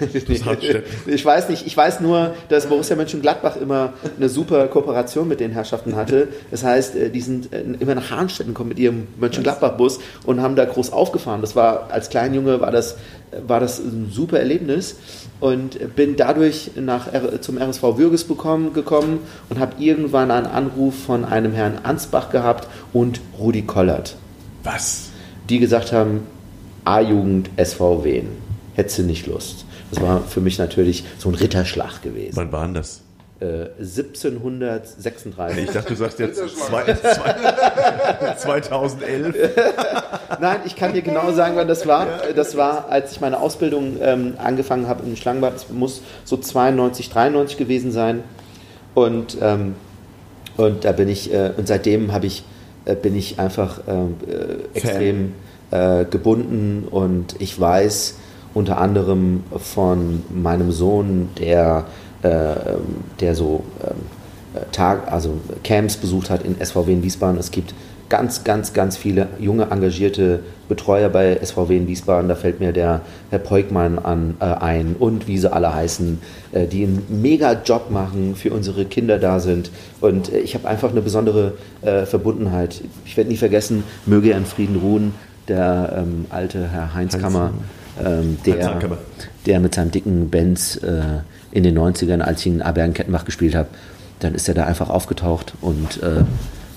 [1.06, 5.50] Ich weiß nicht, ich weiß nur, dass Borussia Mönchengladbach immer eine super Kooperation mit den
[5.50, 6.28] Herrschaften hatte.
[6.50, 10.56] Das heißt, äh, die sind äh, immer nach Hahnstetten gekommen mit ihrem Mönchengladbach-Bus und haben
[10.56, 11.40] da groß aufgefahren.
[11.40, 12.96] Das war, als Kleinjunge war das,
[13.46, 14.96] war das ein super Erlebnis
[15.40, 17.08] und bin dadurch nach,
[17.40, 22.68] zum RSV Würges bekommen, gekommen und habe irgendwann einen Anruf von einem Herrn Ansbach gehabt
[22.92, 24.16] und Rudi Kollert
[24.64, 25.10] Was?
[25.50, 26.22] die gesagt haben,
[26.84, 28.28] A-Jugend SV Wien,
[28.74, 29.64] hättest du nicht Lust.
[29.90, 32.36] Das war für mich natürlich so ein Ritterschlag gewesen.
[32.36, 33.02] Wann war denn das?
[33.40, 35.64] Äh, 1736.
[35.64, 36.94] Ich dachte, du sagst jetzt zwei,
[38.36, 39.34] zwei, 2011.
[40.40, 42.06] Nein, ich kann dir genau sagen, wann das war.
[42.36, 45.56] Das war, als ich meine Ausbildung ähm, angefangen habe in Schlangenbad.
[45.56, 48.22] Es muss so 92, 93 gewesen sein.
[48.94, 49.74] Und, ähm,
[50.58, 52.44] und da bin ich, äh, und seitdem habe ich,
[52.84, 55.32] äh, bin ich einfach ähm, äh, extrem
[55.70, 58.16] äh, gebunden und ich weiß
[58.54, 61.84] unter anderem von meinem Sohn, der,
[62.22, 62.54] äh,
[63.20, 63.92] der so äh,
[64.72, 67.38] Tag, also Camps besucht hat in SVW in Wiesbaden.
[67.38, 67.72] Es gibt
[68.08, 72.28] ganz, ganz, ganz viele junge, engagierte Betreuer bei SVW in Wiesbaden.
[72.28, 76.20] Da fällt mir der Herr Peukmann an, äh, ein und wie sie alle heißen,
[76.52, 79.70] äh, die einen mega Job machen, für unsere Kinder da sind.
[80.00, 82.82] Und äh, ich habe einfach eine besondere äh, Verbundenheit.
[83.06, 85.14] Ich werde nie vergessen, möge er in Frieden ruhen,
[85.50, 87.52] der ähm, alte Herr Heinz, Heinz, Kammer,
[88.02, 88.98] ähm, der, Heinz-Kammer.
[89.46, 91.02] der mit seinem dicken Benz äh,
[91.52, 93.68] in den 90ern, als ich in Abergen-Kettenbach gespielt habe,
[94.20, 96.24] dann ist er da einfach aufgetaucht und, äh,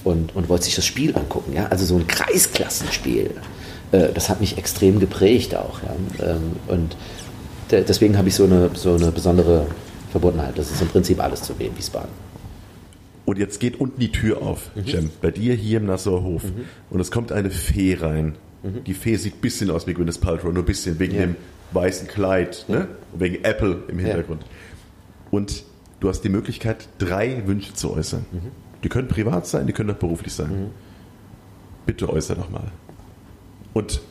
[0.04, 1.54] und, und wollte sich das Spiel angucken.
[1.54, 1.68] Ja?
[1.68, 3.32] Also so ein Kreisklassenspiel.
[3.92, 5.80] Äh, das hat mich extrem geprägt auch.
[5.84, 6.32] Ja?
[6.32, 6.98] Ähm, und
[7.72, 9.68] de- deswegen habe ich so eine, so eine besondere
[10.12, 10.58] Verbundenheit.
[10.58, 12.10] Das ist im Prinzip alles zu Wien Wiesbaden.
[13.26, 14.86] Und jetzt geht unten die Tür auf, Mhm.
[14.88, 16.44] Cem, bei dir hier im Nassauer Hof.
[16.90, 18.36] Und es kommt eine Fee rein.
[18.64, 21.20] Die Fee sieht ein bisschen aus wie Gwyneth Paltrow, nur ein bisschen wegen Mhm.
[21.20, 21.26] Ja.
[21.28, 21.36] dem
[21.74, 22.88] weißen Kleid, ne?
[23.12, 24.46] Und wegen Apple im Hintergrund.
[25.32, 25.64] Und
[26.00, 28.26] du hast die Möglichkeit, drei Wünsche zu äußern.
[28.32, 28.52] Mhm.
[28.84, 30.72] Die können privat sein, die können auch beruflich sein.
[31.86, 32.72] Bitte äußer doch mal.
[33.74, 34.02] Und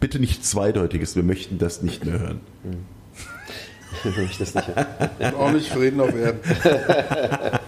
[0.00, 2.40] bitte nicht Zweideutiges, wir möchten das nicht mehr hören.
[4.02, 4.68] Wenn ich das nicht
[5.20, 6.40] Und auch nicht Frieden auf Erden.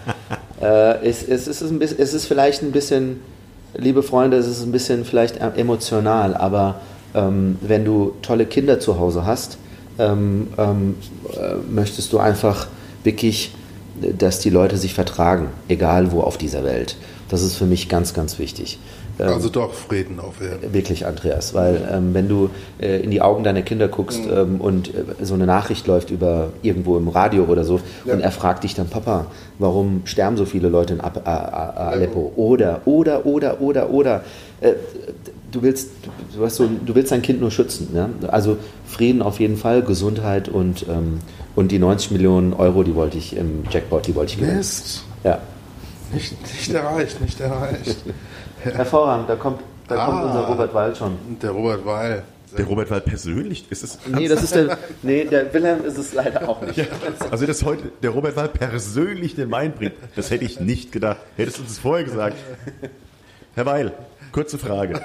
[0.59, 3.19] Äh, es, es, ist ein bisschen, es ist vielleicht ein bisschen,
[3.75, 6.81] liebe Freunde, es ist ein bisschen vielleicht emotional, aber
[7.13, 9.57] ähm, wenn du tolle Kinder zu Hause hast,
[9.99, 10.95] ähm, ähm,
[11.33, 12.67] äh, möchtest du einfach
[13.03, 13.53] wirklich,
[14.17, 16.97] dass die Leute sich vertragen, egal wo auf dieser Welt.
[17.29, 18.79] Das ist für mich ganz, ganz wichtig.
[19.19, 20.73] Ähm, Also doch Frieden auf Erden.
[20.73, 22.49] Wirklich, Andreas, weil ähm, wenn du
[22.79, 26.49] äh, in die Augen deiner Kinder guckst ähm, und äh, so eine Nachricht läuft über
[26.61, 29.25] irgendwo im Radio oder so und er fragt dich dann, Papa,
[29.59, 32.31] warum sterben so viele Leute in Ap- äh, äh, Aleppo?
[32.35, 34.23] Oder, oder, oder, oder, oder.
[34.61, 34.73] Äh,
[35.51, 35.89] du willst,
[36.35, 37.89] du, weißt so, du willst dein Kind nur schützen.
[37.95, 38.09] Ja?
[38.27, 41.19] Also Frieden auf jeden Fall, Gesundheit und, ähm,
[41.55, 44.57] und die 90 Millionen Euro, die wollte ich im Jackpot, die wollte ich gewinnen.
[44.57, 45.03] Mist.
[45.23, 45.39] Ja.
[46.13, 47.97] Nicht, nicht erreicht, nicht erreicht.
[48.63, 50.25] Hervorragend, da kommt, da kommt Ah.
[50.25, 51.17] unser Robert Weil schon.
[51.27, 52.23] Und der Robert Weil.
[52.57, 56.13] Der Robert Wald persönlich, ist es Nee, das ist der, nee, der Wilhelm ist es
[56.13, 56.79] leider auch nicht.
[57.29, 61.17] Also, dass heute der Robert Wald persönlich den Wein bringt, das hätte ich nicht gedacht.
[61.35, 62.37] Hättest du uns das vorher gesagt.
[63.53, 63.91] Herr Weil,
[64.31, 65.01] kurze Frage.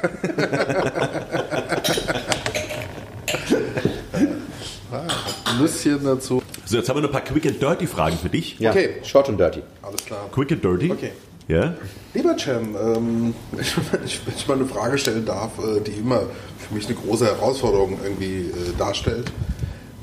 [5.61, 6.42] Nüsschen dazu.
[6.64, 8.59] So, jetzt haben wir noch ein paar Quick and Dirty Fragen für dich.
[8.59, 8.96] Ja, Okay.
[9.05, 9.62] short und dirty.
[9.82, 10.28] Alles klar.
[10.32, 10.90] Quick and Dirty.
[10.90, 11.11] Okay.
[11.49, 11.74] Ja?
[12.14, 13.74] Lieber Cem, ähm, ich,
[14.05, 16.22] ich, wenn ich mal eine Frage stellen darf, äh, die immer
[16.59, 19.30] für mich eine große Herausforderung irgendwie äh, darstellt.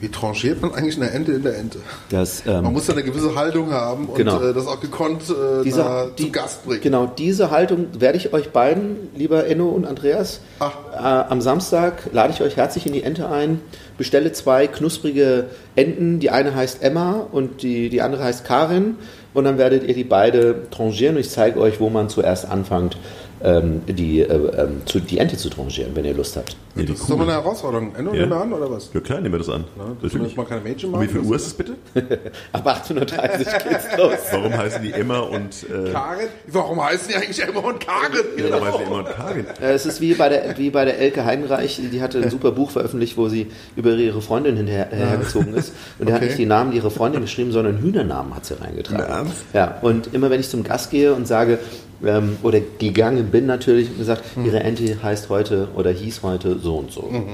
[0.02, 1.80] Wie tranchiert man eigentlich eine Ente in der Ente?
[2.08, 4.42] Das, ähm, Man muss ja eine gewisse Haltung haben und Genau.
[4.42, 6.80] äh, das auch gekonnt äh, Diese, na, die, zum Gast bringen.
[6.82, 10.72] Genau, diese Haltung werde ich euch beiden, lieber Enno und Andreas, Ach.
[10.94, 10.98] äh,
[11.30, 13.60] am Samstag lade ich euch herzlich in die Ente ein.
[13.98, 16.22] Bestelle zwei knusprige Enten.
[16.22, 18.96] Die eine heißt Emma und die, die andere heißt Karin.
[19.34, 22.98] Und dann werdet ihr die beide tranchieren und ich zeige euch, wo man zuerst anfängt,
[23.44, 26.56] ähm, die, äh, ähm, zu, die Ente zu tranchieren, wenn ihr Lust habt.
[26.76, 27.96] Ja, Das ist doch mal eine Herausforderung.
[27.96, 28.20] Enno, Ja.
[28.22, 28.90] nehmen wir an, oder was?
[28.94, 29.64] Ja klar, nehmen wir das an.
[29.78, 30.36] Ja, Natürlich.
[30.36, 31.30] mal keine Mädchen Und wie viel machen.
[31.30, 31.74] Uhr ist es bitte?
[32.52, 33.00] Ab 18.30 Uhr
[33.70, 34.14] geht's los.
[34.32, 36.28] Warum heißen die Emma und äh, Karin?
[36.48, 38.20] Warum heißen die eigentlich Emma und Karin?
[38.50, 39.46] warum heißen die Emma und Karin?
[39.62, 42.52] Äh, Es ist wie bei der, wie bei der Elke Heidenreich, die hatte ein super
[42.52, 45.74] Buch veröffentlicht, wo sie über ihre Freundin hinher, hergezogen ist.
[45.98, 46.28] Und der hat Okay.
[46.30, 49.06] nicht die Namen ihrer Freundin geschrieben, sondern Hühnernamen hat sie reingetragen.
[49.08, 49.36] Na, ernst?
[49.54, 51.60] Ja, und immer wenn ich zum Gast gehe und sage,
[52.06, 54.46] ähm, oder gegangen bin natürlich und gesagt, Hm.
[54.46, 57.04] ihre Ente heißt heute oder hieß heute so und so.
[57.04, 57.28] Mhm.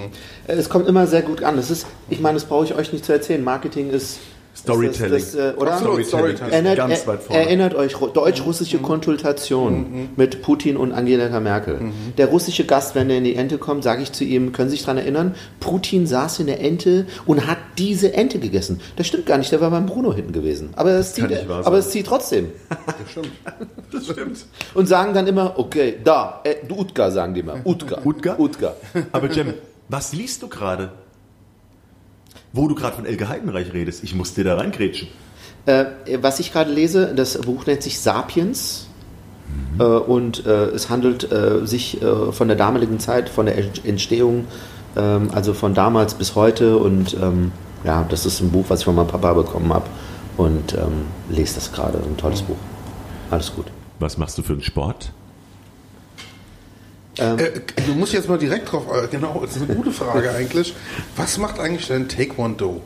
[0.47, 1.57] Äh, Es kommt immer sehr gut an.
[1.57, 3.43] Es ist, ich meine, das brauche ich euch nicht zu erzählen.
[3.43, 4.20] Marketing ist
[4.56, 5.12] Storytelling.
[5.20, 5.74] Das, das, äh, oder?
[5.74, 6.06] Absolut.
[6.06, 6.51] Storytelling.
[6.53, 7.41] Erinnert, Ganz weit vorne.
[7.43, 11.91] erinnert euch, ru- deutsch-russische Konsultation mit Putin und Angela Merkel.
[12.18, 14.78] Der russische Gast, wenn er in die Ente kommt, sage ich zu ihm, können Sie
[14.78, 18.80] sich daran erinnern, Putin saß in der Ente und hat diese Ente gegessen.
[18.95, 20.70] Das stimmt gar nicht, der war beim Bruno hinten gewesen.
[20.76, 22.49] Aber es zieht, aber es zieht trotzdem.
[23.91, 24.45] Das stimmt.
[24.74, 27.58] Und sagen dann immer, okay, da, äh, du Utka, sagen die immer.
[27.64, 27.99] Utka.
[28.03, 28.36] Utka?
[28.38, 28.74] Utka.
[29.12, 29.53] Aber Jem,
[29.89, 30.91] was liest du gerade?
[32.56, 35.10] Wo du gerade von Elke Heidenreich redest, ich muss dir da reingrätschen.
[35.66, 35.86] Äh,
[36.22, 38.88] was ich gerade lese, das Buch nennt sich Sapiens.
[39.78, 44.45] Äh, und äh, es handelt äh, sich äh, von der damaligen Zeit, von der Entstehung,
[44.95, 46.78] ähm, also von damals bis heute.
[46.78, 47.51] Und ähm,
[47.84, 49.88] ja, das ist ein Buch, was ich von meinem Papa bekommen habe.
[50.38, 51.97] Und ähm, lese das gerade.
[51.97, 52.58] Ein tolles Buch.
[53.32, 53.66] Alles gut.
[53.99, 55.12] Was machst du für einen Sport?
[57.20, 57.51] Ähm, Äh,
[57.88, 60.74] du musst jetzt mal direkt drauf, äh, genau, das ist eine gute Frage eigentlich.
[61.16, 62.82] Was macht eigentlich dein Taekwondo,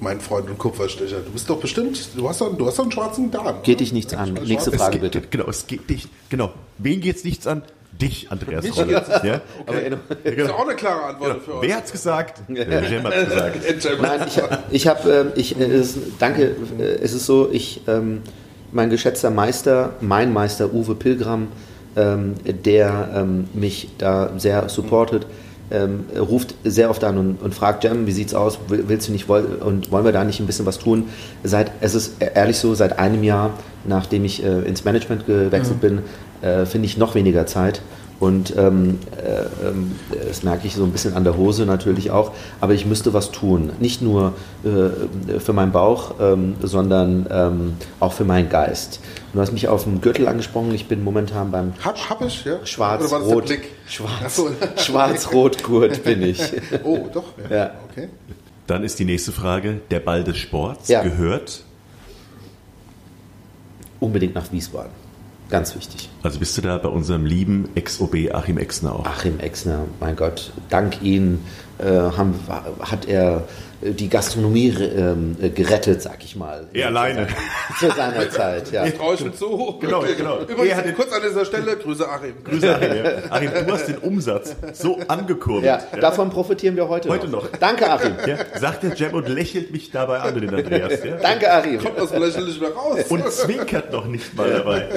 [0.00, 1.20] mein Freund und Kupferstecher?
[1.20, 3.62] Du bist doch bestimmt, du hast doch, du hast doch einen schwarzen Darm.
[3.62, 4.34] Geht dich nichts an.
[4.34, 5.26] Nächste Frage geht, bitte.
[5.30, 6.08] Genau, es geht dich.
[6.28, 6.52] Genau.
[6.78, 7.62] Wen geht's nichts an?
[8.00, 8.62] Dich, Andreas.
[8.62, 9.40] Mich ja?
[9.66, 11.44] Aber, äh, Das ist auch eine klare Antwort genau.
[11.44, 11.68] für euch.
[11.68, 12.42] Wer hat's gesagt?
[12.48, 14.00] Jem hat's gesagt.
[14.02, 18.20] Nein, ich, ich habe, äh, ich, äh, es, danke, äh, es ist so, ich, ähm,
[18.70, 21.48] mein geschätzter Meister, mein Meister Uwe Pilgram,
[21.96, 25.26] ähm, der ähm, mich da sehr supportet,
[25.70, 29.12] ähm, ruft sehr oft an und, und fragt, Jam, wie sieht's aus, Will- willst du
[29.12, 31.04] nicht, woll, und wollen wir da nicht ein bisschen was tun?
[31.42, 33.50] Seit, es ist ehrlich so, seit einem Jahr,
[33.84, 35.98] nachdem ich äh, ins Management gewechselt bin,
[36.42, 37.80] äh, finde ich noch weniger Zeit.
[38.18, 39.94] Und ähm, äh, ähm,
[40.26, 43.30] das merke ich so ein bisschen an der Hose natürlich auch, aber ich müsste was
[43.30, 43.72] tun.
[43.78, 44.32] Nicht nur
[44.64, 49.00] äh, für meinen Bauch, ähm, sondern ähm, auch für meinen Geist.
[49.26, 52.44] Und du hast mich auf dem Gürtel angesprochen, ich bin momentan beim Hab, hab ich,
[52.46, 52.54] ja?
[52.54, 53.54] Oder war das der Schwarz-Rot.
[53.86, 54.42] Schwarz.
[54.84, 56.40] Schwarz-Rot-Gurt bin ich.
[56.84, 57.24] Oh, doch.
[57.50, 57.56] Ja.
[57.56, 57.70] Ja.
[57.90, 58.08] Okay.
[58.66, 61.02] Dann ist die nächste Frage, der Ball des Sports Ja.
[61.02, 61.62] gehört.
[64.00, 64.90] Unbedingt nach Wiesbaden.
[65.48, 66.08] Ganz wichtig.
[66.22, 69.06] Also bist du da bei unserem lieben Ex-OB Achim Exner auch.
[69.06, 71.40] Achim Exner, mein Gott, dank ihm
[71.78, 72.34] äh, haben,
[72.80, 73.44] hat er
[73.82, 76.66] die Gastronomie ähm, äh, gerettet, sag ich mal.
[76.72, 77.28] Er alleine.
[77.78, 78.88] Zu seiner Zeit, ja.
[78.90, 79.78] Traue ich mir zu.
[79.80, 80.40] Genau, genau.
[80.40, 82.42] Übrigens, Er hat kurz an dieser Stelle, Grüße Achim.
[82.42, 82.96] Grüße Achim.
[82.96, 83.12] Ja.
[83.30, 85.64] Achim, du hast den Umsatz so angekurbelt.
[85.64, 87.46] Ja, davon profitieren wir heute, Heute noch.
[87.60, 88.14] Danke, Achim.
[88.26, 91.04] Ja, sagt der Jam und lächelt mich dabei an, den Andreas.
[91.04, 91.16] Ja?
[91.16, 91.78] Danke, Achim.
[91.78, 93.00] Kommt das vielleicht nicht mehr raus.
[93.08, 94.88] Und zwinkert noch nicht mal dabei.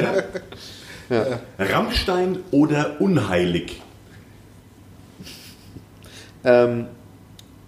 [1.09, 1.25] Ja?
[1.57, 3.82] Rammstein oder unheilig?
[6.43, 6.86] Ähm,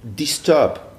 [0.03, 0.90] Disturb.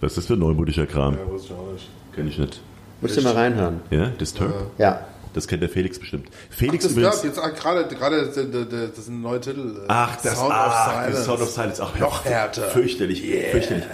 [0.00, 1.16] Was ist das für ein neumodischer Kram?
[1.16, 1.88] Ja, wusste ich auch nicht.
[2.14, 2.60] Kenn ich nicht.
[3.00, 3.80] Müsst ihr mal reinhören.
[3.90, 4.52] Ja, Disturb?
[4.78, 5.06] Ja.
[5.34, 6.28] Das kennt der Felix bestimmt.
[6.50, 7.22] Felix Das übrigens.
[7.22, 9.82] jetzt ah, gerade, gerade das das ist ein neuer Titel.
[9.88, 11.24] Ach, das Sound ach, of Silence.
[11.24, 11.82] Sound of Silence.
[11.82, 12.62] Ach, Noch härter.
[12.62, 13.84] Fürchterlich, fürchterlich.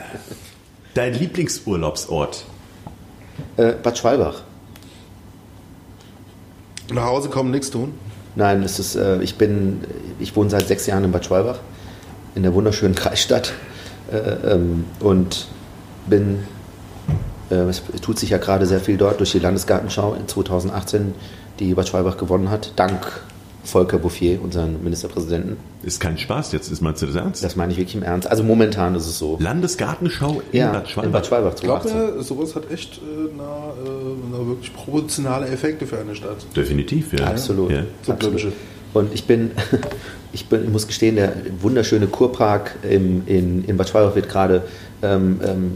[0.94, 2.44] Dein Lieblingsurlaubsort?
[3.56, 4.42] Äh, Bad Schwalbach.
[6.92, 7.94] Nach Hause kommen, nichts tun.
[8.36, 9.82] Nein, es ist, äh, ich bin,
[10.20, 11.58] ich wohne seit sechs Jahren in Bad Schwalbach,
[12.34, 13.52] in der wunderschönen Kreisstadt
[14.12, 15.48] äh, ähm, und
[16.06, 16.44] bin,
[17.50, 21.14] äh, es tut sich ja gerade sehr viel dort durch die Landesgartenschau in 2018,
[21.58, 23.24] die Bad Schwalbach gewonnen hat, dank
[23.64, 25.56] Volker Bouffier, unseren Ministerpräsidenten.
[25.82, 27.42] Ist kein Spaß jetzt, ist meinst du das ernst?
[27.42, 28.28] Das meine ich wirklich im Ernst.
[28.30, 29.38] Also momentan ist es so.
[29.40, 31.06] Landesgartenschau in ja, Bad Schwalbach.
[31.06, 32.22] in Bad Schwalbach Ich glaube, 2018.
[32.22, 33.98] sowas hat echt äh, na, äh,
[34.30, 36.44] na, wirklich proportionale Effekte für eine Stadt.
[36.54, 37.26] Definitiv, ja.
[37.26, 37.70] Absolut.
[37.70, 37.84] Ja.
[38.02, 38.52] So Absolut.
[38.92, 39.52] Und ich bin,
[40.32, 44.62] ich bin, ich muss gestehen, der wunderschöne Kurpark im, in, in Bad Schwalbach wird gerade
[45.02, 45.72] ähm, ähm,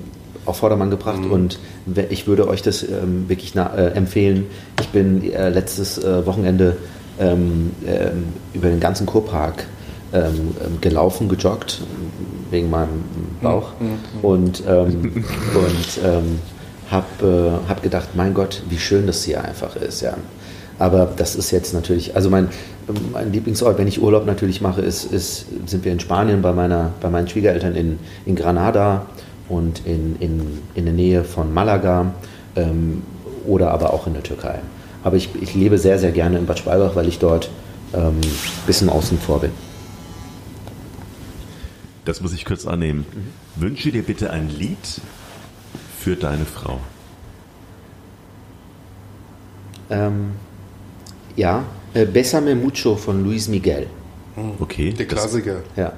[0.49, 4.46] auf Vordermann gebracht und we- ich würde euch das ähm, wirklich äh, empfehlen.
[4.80, 6.76] Ich bin äh, letztes äh, Wochenende
[7.20, 8.24] ähm, ähm,
[8.55, 9.66] über den ganzen Kurpark
[10.12, 10.22] ähm,
[10.64, 11.82] ähm, gelaufen, gejoggt,
[12.51, 13.05] wegen meinem
[13.42, 13.70] Bauch.
[14.22, 15.03] Und, ähm,
[15.55, 16.38] und ähm,
[16.90, 20.14] habe äh, hab gedacht, mein Gott, wie schön das hier einfach ist, ja.
[20.78, 22.49] Aber das ist jetzt natürlich, also mein,
[23.12, 26.92] mein Lieblingsort, wenn ich Urlaub natürlich mache, ist, ist, sind wir in Spanien bei, meiner,
[27.01, 29.07] bei meinen Schwiegereltern in, in Granada
[29.49, 32.14] und in, in, in der Nähe von Malaga
[32.57, 33.03] ähm,
[33.46, 34.61] oder aber auch in der Türkei.
[35.05, 37.51] Aber ich, ich lebe sehr, sehr gerne in Bad Schwalbach, weil ich dort
[37.94, 38.20] ähm,
[38.66, 39.53] bisschen außen vor bin.
[42.05, 43.05] Das muss ich kurz annehmen.
[43.57, 45.01] Wünsche dir bitte ein Lied
[45.99, 46.80] für deine Frau.
[49.90, 50.32] Ähm,
[51.36, 53.86] ja, äh, Besame Mucho von Luis Miguel.
[54.59, 54.92] Okay.
[54.92, 55.62] Der das, Klassiker.
[55.76, 55.92] Ja.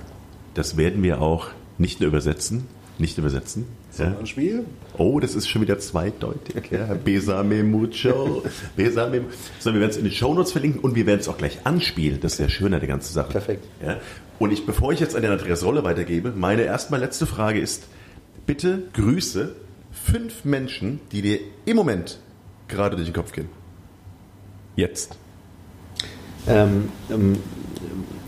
[0.55, 1.49] das werden wir auch
[1.79, 2.67] nicht nur übersetzen.
[3.01, 3.65] Nicht übersetzen.
[3.97, 4.15] Ja.
[4.19, 4.67] Ein Spiel?
[4.99, 6.71] Oh, das ist schon wieder zweideutig.
[6.71, 6.95] Ja.
[7.03, 8.43] Besame mucho.
[8.77, 9.23] Besame.
[9.59, 12.21] So, wir werden es in den Shownotes verlinken und wir werden es auch gleich anspielen.
[12.21, 13.33] Das ist ja schöner, die ganze Sache.
[13.33, 13.65] Perfekt.
[13.83, 13.97] Ja.
[14.39, 17.85] Und ich, bevor ich jetzt an den Andreas Rolle weitergebe, meine erstmal letzte Frage ist,
[18.45, 19.57] bitte grüße
[19.93, 22.19] fünf Menschen, die dir im Moment
[22.69, 23.49] gerade durch den Kopf gehen.
[24.77, 25.17] Jetzt.
[26.47, 27.39] Ähm, ähm,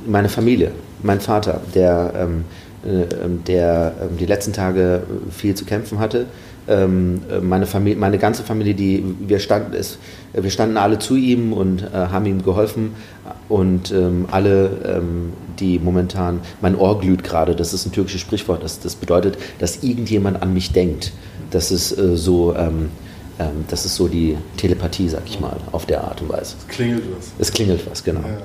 [0.07, 2.45] meine Familie, mein Vater, der, ähm, äh, ähm,
[2.85, 6.27] der ähm, die letzten Tage viel zu kämpfen hatte.
[6.69, 9.99] Ähm, äh, meine, Familie, meine ganze Familie, die wir standen, es,
[10.33, 12.93] wir standen alle zu ihm und äh, haben ihm geholfen
[13.49, 18.63] und ähm, alle, ähm, die momentan, mein Ohr glüht gerade, das ist ein türkisches Sprichwort,
[18.63, 21.13] das, das bedeutet, dass irgendjemand an mich denkt.
[21.51, 22.91] Das ist äh, so, ähm,
[23.41, 26.55] ähm, das ist so die Telepathie, sag ich mal, auf der Art und Weise.
[26.69, 27.33] Klingelt was.
[27.39, 28.21] Es klingelt was, genau.
[28.21, 28.39] Ja.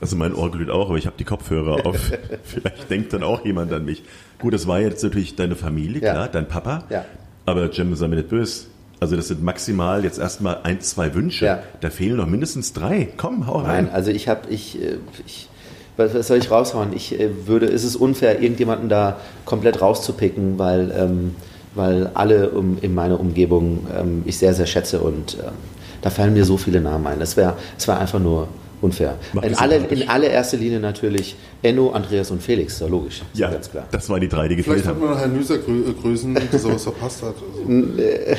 [0.00, 1.96] Also mein Ohr glüht auch, aber ich habe die Kopfhörer auf.
[2.44, 4.02] Vielleicht denkt dann auch jemand an mich.
[4.38, 6.12] Gut, das war jetzt natürlich deine Familie, Ja.
[6.12, 6.84] klar, dein Papa.
[6.90, 7.04] Ja.
[7.46, 8.66] Aber Cem, sei mir nicht böse.
[8.98, 11.44] Also das sind maximal jetzt erstmal ein, zwei Wünsche.
[11.46, 11.62] Ja.
[11.80, 13.08] Da fehlen noch mindestens drei.
[13.16, 13.84] Komm, hau rein.
[13.84, 15.48] Nein, also ich habe, ich, äh, ich,
[15.96, 16.92] was, soll ich raushauen?
[16.94, 21.34] Ich äh, würde, es ist unfair, irgendjemanden da komplett rauszupicken, weil, ähm,
[21.74, 25.52] weil alle um, in meiner Umgebung ähm, ich sehr, sehr schätze und ähm,
[26.00, 27.18] da fallen mir so viele Namen ein.
[27.18, 28.48] Das wäre, es wäre einfach nur
[28.80, 29.18] unfair.
[29.42, 33.50] In, alle, in allererster Linie natürlich Enno, Andreas und Felix, ist ja logisch, ist ja,
[33.50, 33.86] ganz klar.
[33.90, 35.00] das waren die drei, die gefehlt Vielleicht haben.
[35.00, 37.34] man noch Herrn Nüser grü äh, grüßen, der sowas verpasst hat.
[37.36, 38.36] Also, äh, äh,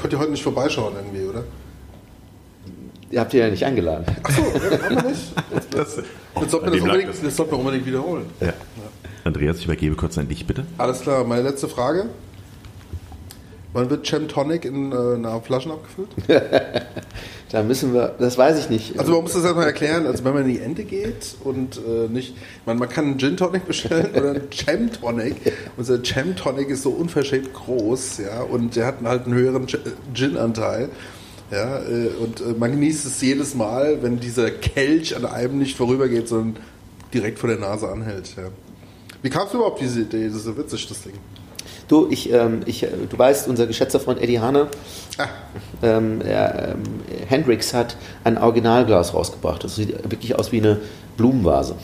[0.00, 1.44] konnte ja heute nicht vorbeischauen irgendwie, oder?
[3.10, 4.04] Ihr habt ihn ja nicht eingeladen.
[4.22, 5.32] Achso, ja, haben wir nicht.
[5.70, 5.96] Das,
[6.40, 8.26] Jetzt sollten wir dem das, unbedingt, das sollten wir unbedingt wiederholen.
[8.40, 8.52] ja.
[9.24, 10.64] Andreas, ich übergebe kurz an dich, bitte.
[10.78, 12.06] Alles klar, meine letzte Frage.
[13.72, 16.08] Wann wird Chem Tonic in äh, einer Flaschen abgefüllt?
[17.50, 18.98] Da müssen wir, das weiß ich nicht.
[18.98, 22.06] Also man muss das erstmal erklären, also wenn man in die Ente geht und äh,
[22.06, 22.34] nicht,
[22.66, 25.36] man, man kann einen Gin Tonic bestellen oder einen Chem Tonic.
[25.78, 29.78] Unser Chem Tonic ist so unverschämt groß, ja, und der hat halt einen höheren Ch-
[30.12, 30.90] Gin-Anteil.
[31.50, 35.74] Ja, äh, und äh, man genießt es jedes Mal, wenn dieser Kelch an einem nicht
[35.74, 36.62] vorübergeht, sondern
[37.14, 38.36] direkt vor der Nase anhält.
[38.36, 38.48] Ja.
[39.22, 40.26] Wie kamst du überhaupt diese Idee?
[40.26, 41.14] Das ist so witzig, das Ding.
[41.88, 44.68] Du, ich, ähm, ich, äh, du weißt, unser geschätzter Freund Eddie Hanne,
[45.16, 45.26] Ah,
[45.82, 46.82] ähm, er, ähm,
[47.26, 49.64] Hendrix hat ein Originalglas rausgebracht.
[49.64, 50.78] Das sieht wirklich aus wie eine
[51.16, 51.74] Blumenvase.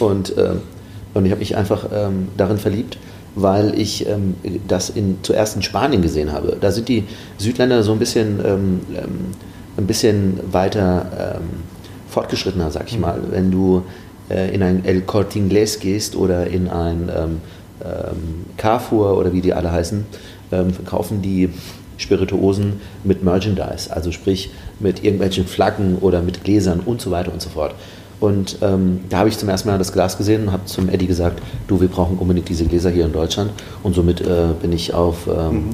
[0.00, 0.60] Und, ähm,
[1.14, 2.98] und ich habe mich einfach ähm, darin verliebt,
[3.36, 4.34] weil ich ähm,
[4.66, 6.56] das in, zuerst in Spanien gesehen habe.
[6.60, 7.04] Da sind die
[7.38, 8.40] Südländer so ein bisschen,
[9.76, 11.40] ein bisschen weiter
[12.08, 13.20] fortgeschrittener, sag ich mal.
[13.30, 13.84] Wenn du
[14.30, 17.40] äh, in ein El Corte Inglés gehst oder in ein ähm,
[17.84, 20.06] ähm, Carrefour oder wie die alle heißen,
[20.52, 21.50] ähm, verkaufen die
[21.96, 27.40] Spirituosen mit Merchandise, also sprich mit irgendwelchen Flaggen oder mit Gläsern und so weiter und
[27.40, 27.74] so fort.
[28.20, 31.06] Und ähm, da habe ich zum ersten Mal das Glas gesehen und habe zum Eddie
[31.06, 33.50] gesagt, du, wir brauchen unbedingt diese Gläser hier in Deutschland.
[33.82, 35.70] Und somit äh, bin ich auf, ähm,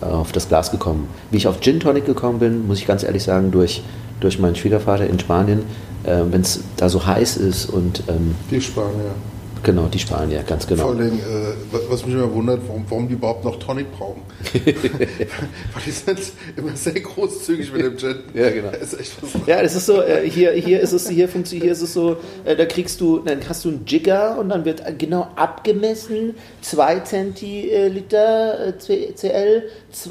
[0.00, 1.08] auf das Glas gekommen.
[1.30, 3.82] Wie ich auf Gin Tonic gekommen bin, muss ich ganz ehrlich sagen, durch,
[4.20, 5.60] durch meinen Schwiegervater in Spanien,
[6.04, 9.14] äh, wenn es da so heiß ist und ähm, die Spanier.
[9.62, 10.84] Genau, die Spanier, ganz genau.
[10.84, 11.52] Vor allem, äh,
[11.88, 14.22] was- mich immer wundert, warum, warum die überhaupt noch Tonic brauchen.
[14.54, 16.18] Weil die sind
[16.56, 18.16] immer sehr großzügig mit dem Gin.
[18.34, 18.70] Ja, genau.
[18.70, 21.64] Das ist echt was Ja, das ist so, äh, hier, hier ist es, hier funktioniert,
[21.64, 24.64] hier ist es so, äh, da kriegst du, dann hast du einen Jigger und dann
[24.64, 28.72] wird äh, genau abgemessen, 2 Zentiliter äh,
[29.14, 29.64] CL,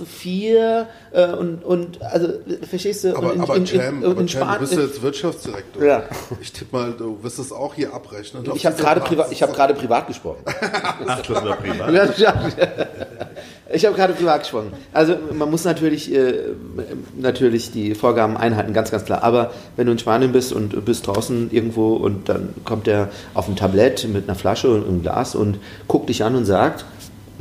[0.06, 2.34] 4 äh, und, und, also,
[2.70, 3.16] verstehst du?
[3.16, 5.84] Aber, Und aber Cem, aber Cem, du bist jetzt Wirtschaftsdirektor.
[5.84, 6.04] Ja.
[6.42, 8.44] Ich tippe mal, du wirst es auch hier abrechnen.
[8.56, 10.44] ich habe gerade privat, ich habe gerade privat gesprochen.
[11.08, 11.94] Ach, das war privat.
[13.72, 14.74] Ich habe gerade privat gesprochen.
[14.92, 16.34] Also man muss natürlich, äh,
[17.18, 19.24] natürlich die Vorgaben einhalten, ganz, ganz klar.
[19.24, 23.48] Aber wenn du in Spanien bist und bist draußen irgendwo und dann kommt der auf
[23.48, 26.84] ein Tablett mit einer Flasche und einem Glas und guckt dich an und sagt,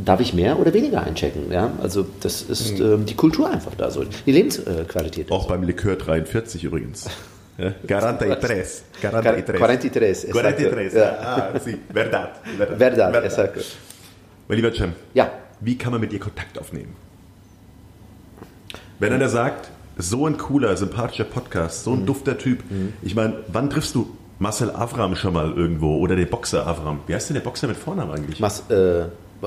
[0.04, 1.50] darf ich mehr oder weniger einchecken?
[1.50, 5.32] Ja, also das ist ähm, die Kultur einfach da so, die Lebensqualität.
[5.32, 7.08] Auch beim Likör 43 übrigens.
[7.58, 7.72] Ja?
[7.86, 8.82] 43.
[9.02, 9.58] 43.
[9.58, 10.92] 43, 43.
[10.94, 11.18] Ja.
[11.20, 11.76] Ah, sí.
[11.92, 12.30] Verdad.
[12.78, 13.60] Verdad, exacto.
[14.48, 15.30] Mein lieber Cem, Ja,
[15.60, 16.94] wie kann man mit dir Kontakt aufnehmen?
[18.98, 21.84] Wenn einer sagt, so ein cooler, sympathischer Podcast, Mhm.
[21.90, 22.60] so ein dufter Typ.
[23.02, 27.00] Ich meine, wann triffst du Marcel Avram schon mal irgendwo oder den Boxer Avram?
[27.06, 28.38] Wie heißt denn der Boxer mit Vornamen eigentlich?
[28.40, 29.04] Mas, äh,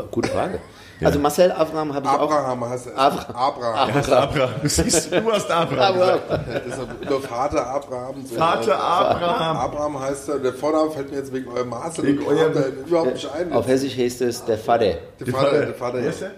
[0.10, 0.60] Gute Frage.
[1.04, 2.22] Also Marcel Abraham habe ich auch.
[2.22, 2.98] Abraham heißt er.
[2.98, 3.36] Abraham.
[3.36, 3.88] Abraham.
[3.90, 4.50] Du hast Abraham.
[4.62, 5.94] Du siehst, du hast Abraham.
[5.94, 6.22] gesagt.
[6.30, 8.26] Das ist nur Vater Abraham.
[8.26, 9.58] So Vater Abraham.
[9.58, 10.40] Abraham heißt er.
[10.40, 12.54] Der Vorname fällt mir jetzt wegen eurem Maße Wegen eurem-
[12.88, 13.52] überhaupt nicht ein.
[13.54, 14.94] Auf Hessisch heißt es der Vater.
[15.20, 15.98] Der Vater, der Vater.
[16.02, 16.32] Wer ist der?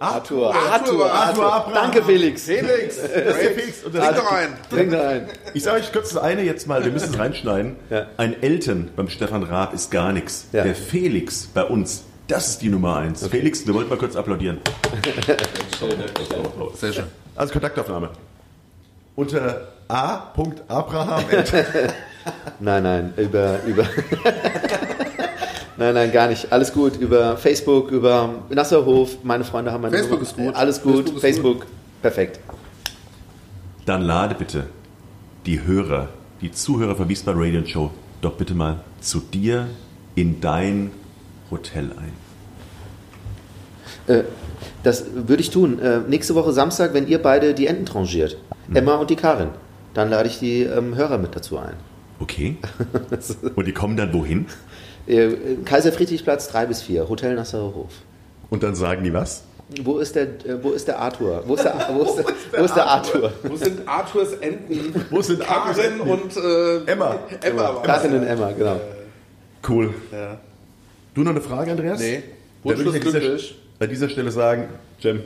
[0.00, 0.52] Arthur.
[0.54, 1.72] Arthur, Arthur Abraham.
[1.74, 2.42] Danke, Felix.
[2.42, 2.96] Felix.
[2.96, 3.84] Das ist der Felix.
[3.84, 4.48] Und das Trink doch ein.
[4.68, 5.28] Trink da ein.
[5.54, 7.76] Ich sage euch kurz das eine jetzt mal, wir müssen es reinschneiden.
[7.90, 8.06] Ja.
[8.16, 10.46] Ein Eltern beim Stefan Raab ist gar nichts.
[10.52, 10.64] Ja.
[10.64, 13.26] Der Felix bei uns, das ist die Nummer eins.
[13.28, 14.58] Felix, wir wollten mal kurz applaudieren.
[16.74, 17.04] Sehr schön.
[17.36, 18.10] Also Kontaktaufnahme.
[19.16, 21.24] Unter a.abraham.
[22.60, 23.82] Nein, nein, über, über.
[25.76, 26.50] nein, nein, gar nicht.
[26.50, 26.96] Alles gut.
[26.96, 29.22] Über Facebook, über Nasserhof.
[29.22, 30.22] Meine Freunde haben meine Facebook Nummer.
[30.22, 30.54] ist gut.
[30.54, 30.94] Alles gut.
[30.94, 32.40] Facebook Facebook, ist perfekt.
[33.84, 34.68] Dann lade bitte
[35.44, 36.08] die Hörer,
[36.40, 37.90] die Zuhörer von Wiesbaden Radio Show
[38.22, 39.68] doch bitte mal zu dir
[40.14, 40.90] in dein
[41.54, 42.12] Hotel ein.
[44.14, 44.24] Äh,
[44.82, 45.78] das würde ich tun.
[45.78, 48.36] Äh, nächste Woche Samstag, wenn ihr beide die Enten tranchiert.
[48.68, 48.76] Mhm.
[48.76, 49.48] Emma und die Karin.
[49.94, 51.74] Dann lade ich die ähm, Hörer mit dazu ein.
[52.18, 52.56] Okay.
[53.54, 54.46] Und die kommen dann wohin?
[55.06, 55.30] Äh,
[55.64, 57.92] Kaiser Friedrichplatz 3 bis 4, Hotel Nasserer Hof.
[58.50, 59.44] Und dann sagen die was?
[59.82, 61.42] Wo ist der, äh, wo ist der Arthur?
[61.46, 62.16] Wo ist der, wo ist
[62.52, 63.32] der, wo ist der Arthur?
[63.42, 65.04] Wo sind Arthurs Enten?
[65.10, 66.10] Wo sind Arthurs Karin Enten?
[66.10, 67.16] und äh, Emma.
[67.40, 67.82] Emma.
[67.82, 68.80] Karin und Emma, genau.
[69.66, 69.94] Cool.
[70.12, 70.38] Ja.
[71.14, 72.00] Du noch eine Frage, Andreas?
[72.00, 72.22] Nee.
[72.64, 73.56] Wunschlos an dieser, glücklich.
[73.78, 75.20] an dieser Stelle sagen, Jem,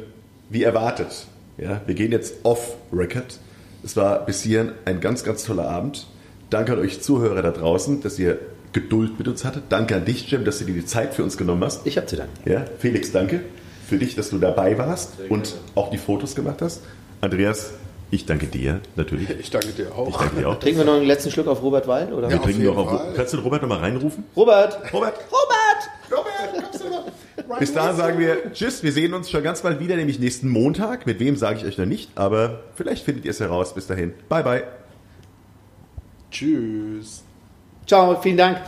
[0.51, 1.26] wie erwartet.
[1.57, 3.39] Ja, wir gehen jetzt off-Record.
[3.82, 6.07] Es war bis hierhin ein ganz, ganz toller Abend.
[6.51, 8.39] Danke an euch Zuhörer da draußen, dass ihr
[8.72, 9.64] Geduld mit uns hattet.
[9.70, 11.86] Danke an dich, Jem, dass du dir die Zeit für uns genommen hast.
[11.86, 12.32] Ich hab zu danken.
[12.45, 13.41] Ja, Felix, danke
[13.86, 16.82] für dich, dass du dabei warst und auch die Fotos gemacht hast.
[17.22, 17.72] Andreas,
[18.11, 19.28] ich danke dir natürlich.
[19.30, 20.09] Ich danke dir auch.
[20.09, 20.59] Ich danke dir auch.
[20.59, 22.12] Trinken wir noch einen letzten Schluck auf Robert Wald?
[22.12, 22.28] Oder?
[22.28, 23.00] Wir auf trinken noch auf.
[23.14, 24.24] Kannst du den Robert nochmal reinrufen?
[24.36, 24.78] Robert!
[24.92, 25.14] Robert!
[25.30, 25.68] Robert!
[26.11, 27.59] Robert, kommst du noch?
[27.59, 31.06] Bis dahin sagen wir Tschüss, wir sehen uns schon ganz bald wieder, nämlich nächsten Montag.
[31.06, 33.74] Mit wem sage ich euch noch nicht, aber vielleicht findet ihr es heraus.
[33.74, 34.12] Bis dahin.
[34.28, 34.64] Bye, bye.
[36.30, 37.24] Tschüss.
[37.86, 38.59] Ciao, vielen Dank.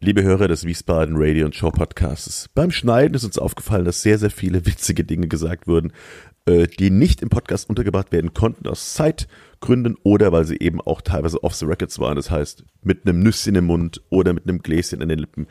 [0.00, 4.16] Liebe Hörer des Wiesbaden Radio und Show Podcasts, beim Schneiden ist uns aufgefallen, dass sehr,
[4.16, 5.92] sehr viele witzige Dinge gesagt wurden,
[6.48, 11.42] die nicht im Podcast untergebracht werden konnten aus Zeitgründen oder weil sie eben auch teilweise
[11.44, 12.16] off the records waren.
[12.16, 15.46] Das heißt, mit einem Nüsschen im Mund oder mit einem Gläschen an den Lippen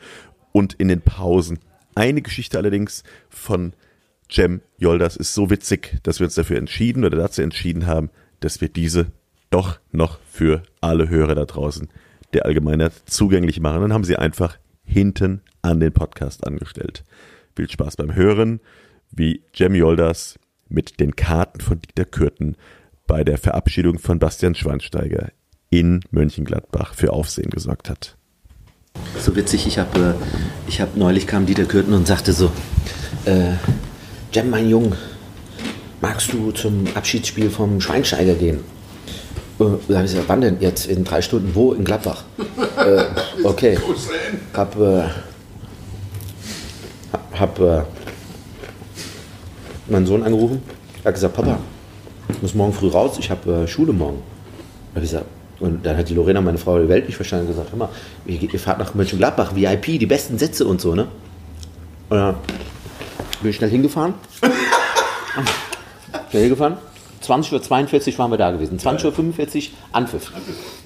[0.52, 1.58] und in den Pausen.
[1.94, 3.72] Eine Geschichte allerdings von
[4.30, 8.10] Cem Yoldas ist so witzig, dass wir uns dafür entschieden oder dazu entschieden haben,
[8.40, 9.12] dass wir diese
[9.50, 11.88] doch noch für alle Hörer da draußen
[12.32, 13.82] der Allgemeinheit zugänglich machen.
[13.82, 17.04] Dann haben sie einfach hinten an den Podcast angestellt.
[17.56, 18.60] Viel Spaß beim Hören,
[19.10, 20.38] wie Cem Yoldas
[20.70, 22.56] mit den Karten von Dieter Kürten
[23.06, 25.28] bei der Verabschiedung von Bastian Schweinsteiger
[25.68, 28.16] in Mönchengladbach für Aufsehen gesorgt hat.
[29.18, 30.16] So witzig, ich habe
[30.66, 32.50] ich hab neulich kam Dieter Kürten und sagte so,
[33.24, 33.52] äh,
[34.32, 34.94] Jem, mein Jung,
[36.00, 38.60] magst du zum Abschiedsspiel vom Schweinsteiger gehen?
[39.58, 40.86] Äh, Da habe ich gesagt, wann denn jetzt?
[40.86, 41.54] In drei Stunden?
[41.54, 41.72] Wo?
[41.72, 42.24] In Gladbach.
[42.78, 43.04] äh,
[43.44, 43.78] okay.
[44.54, 45.02] Hab, äh,
[47.38, 47.82] hab äh,
[49.90, 50.62] meinen Sohn angerufen.
[51.02, 51.58] Er hat gesagt, Papa,
[52.28, 54.22] ich muss morgen früh raus, ich habe äh, Schule morgen.
[54.94, 55.26] Hab ich gesagt,
[55.60, 57.88] und dann hat die Lorena, meine Frau, die Welt nicht verstanden und gesagt, hör mal,
[58.26, 61.06] ihr, ihr fahrt nach Mönchengladbach, VIP, die besten Sätze und so, ne?
[62.08, 62.34] Und dann
[63.42, 64.14] bin ich schnell hingefahren.
[66.30, 66.76] schnell hingefahren.
[67.22, 68.78] 20.42 Uhr waren wir da gewesen.
[68.78, 69.62] 20.45 Uhr
[69.92, 70.32] Anpfiff.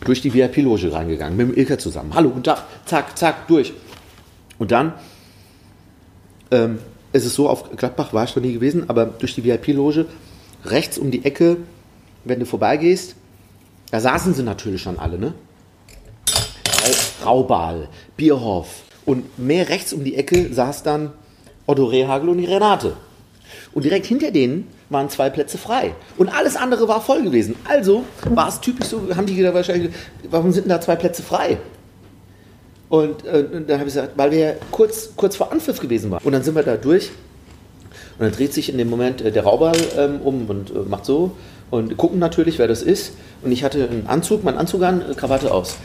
[0.05, 2.13] Durch die VIP-Loge reingegangen, mit dem Ilka zusammen.
[2.15, 2.65] Hallo, guten Tag.
[2.85, 3.73] Zack, zack, durch.
[4.59, 4.93] Und dann
[6.51, 6.79] ähm,
[7.15, 10.07] ist es so, auf Gladbach war ich noch nie gewesen, aber durch die VIP-Loge,
[10.65, 11.59] rechts um die Ecke,
[12.25, 13.15] wenn du vorbeigehst,
[13.93, 15.33] da saßen sie natürlich schon alle, ne?
[17.25, 21.13] Raubal, Bierhoff und mehr rechts um die Ecke saß dann
[21.67, 22.97] Otto Rehagel und die Renate.
[23.73, 25.95] Und direkt hinter denen waren zwei Plätze frei.
[26.19, 27.55] Und alles andere war voll gewesen.
[27.65, 29.93] Also war es typisch so, haben die gedacht wahrscheinlich,
[30.31, 31.59] warum sind denn da zwei Plätze frei?
[32.89, 36.23] Und äh, dann habe ich gesagt, weil wir ja kurz, kurz vor Anpfiff gewesen waren.
[36.23, 37.11] Und dann sind wir da durch.
[38.19, 41.05] Und dann dreht sich in dem Moment äh, der Raubal ähm, um und äh, macht
[41.05, 41.33] so.
[41.71, 43.15] Und gucken natürlich, wer das ist.
[43.43, 45.77] Und ich hatte einen Anzug, meinen Anzug an, äh, Krawatte aus.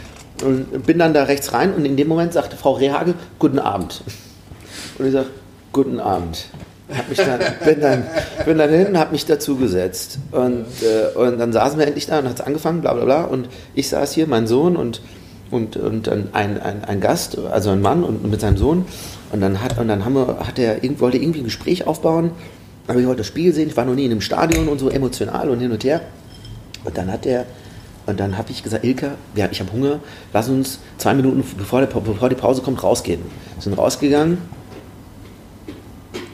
[0.43, 4.03] Und bin dann da rechts rein und in dem Moment sagte Frau Rehage, guten Abend.
[4.97, 5.27] Und ich sage,
[5.73, 6.45] guten Abend.
[6.95, 8.03] Hab mich dann, bin, dann,
[8.45, 10.17] bin dann hin, habe mich dazu gesetzt.
[10.31, 13.23] Und, äh, und dann saßen wir endlich da und hat es angefangen, bla bla bla.
[13.25, 15.01] Und ich saß hier, mein Sohn und,
[15.51, 18.85] und, und dann ein, ein, ein Gast, also ein Mann und, mit seinem Sohn.
[19.31, 22.31] Und dann, hat, und dann haben wir, hat er, wollte irgendwie ein Gespräch aufbauen.
[22.87, 24.89] Aber ich wollte das Spiel sehen, ich war noch nie in einem Stadion und so
[24.89, 26.01] emotional und hin und her.
[26.83, 27.45] Und dann hat er,
[28.07, 29.99] und dann habe ich gesagt, Ilka, ja, ich habe Hunger,
[30.33, 33.21] lass uns zwei Minuten bevor, der, bevor die Pause kommt rausgehen.
[33.59, 34.39] Sind rausgegangen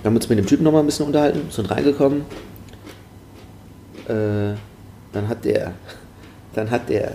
[0.05, 2.25] wir haben uns mit dem Typen nochmal ein bisschen unterhalten, sind reingekommen.
[4.07, 4.53] Äh,
[5.11, 5.73] dann hat der,
[6.53, 7.13] dann hat der,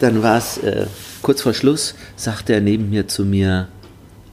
[0.00, 0.86] dann war es äh,
[1.22, 3.68] kurz vor Schluss, sagt er neben mir zu mir,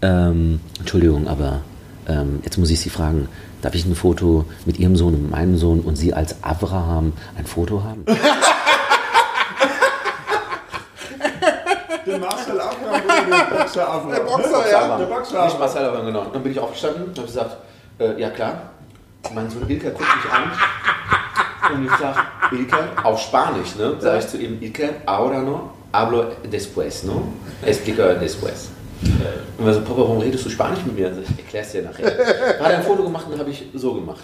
[0.01, 1.61] ähm, Entschuldigung, aber
[2.07, 3.28] ähm, jetzt muss ich Sie fragen,
[3.61, 7.45] darf ich ein Foto mit Ihrem Sohn und meinem Sohn und Sie als Abraham ein
[7.45, 8.05] Foto haben?
[12.05, 14.11] Den Marcel Abraham oder den Boxer Abraham?
[14.11, 14.97] Der Boxer, ja.
[14.97, 15.59] Der Boxer Nicht Abraham.
[15.59, 16.26] Marcel Abraham, genau.
[16.26, 17.57] Dann bin ich aufgestanden und habe gesagt,
[17.99, 18.61] äh, ja klar.
[19.34, 20.51] Mein Sohn Ilka guckt mich an
[21.74, 22.20] und ich sage,
[22.51, 23.95] Ilka, auf Spanisch, ne?
[23.99, 27.33] Sage ich zu ihm, Ilka, ahora no, hablo después, no?
[27.65, 28.69] Explico después.
[29.57, 31.07] Und er so, Papa, warum redest du Spanisch mit mir?
[31.07, 32.05] Also, ich erklär's dir nachher.
[32.05, 34.23] Hat er ein Foto gemacht und habe ich so gemacht.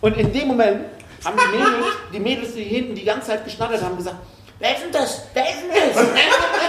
[0.00, 0.80] Und in dem Moment
[1.24, 4.16] haben die Mädels, die Mädels, die hinten die ganze Zeit geschnattert haben, gesagt,
[4.62, 5.22] wer ist denn das?
[5.34, 6.06] Wer ist denn das?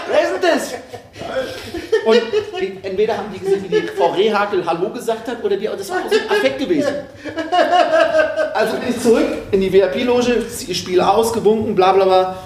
[0.10, 0.74] Wer ist denn das?
[2.06, 5.90] Und entweder haben die gesehen, wie die Frau Rehhakel Hallo gesagt hat, oder die, das
[5.90, 6.94] war aus dem Affekt gewesen.
[8.54, 12.38] Also bin ich zurück in die VIP-Loge, Spiel ausgewunken, bla bla bla.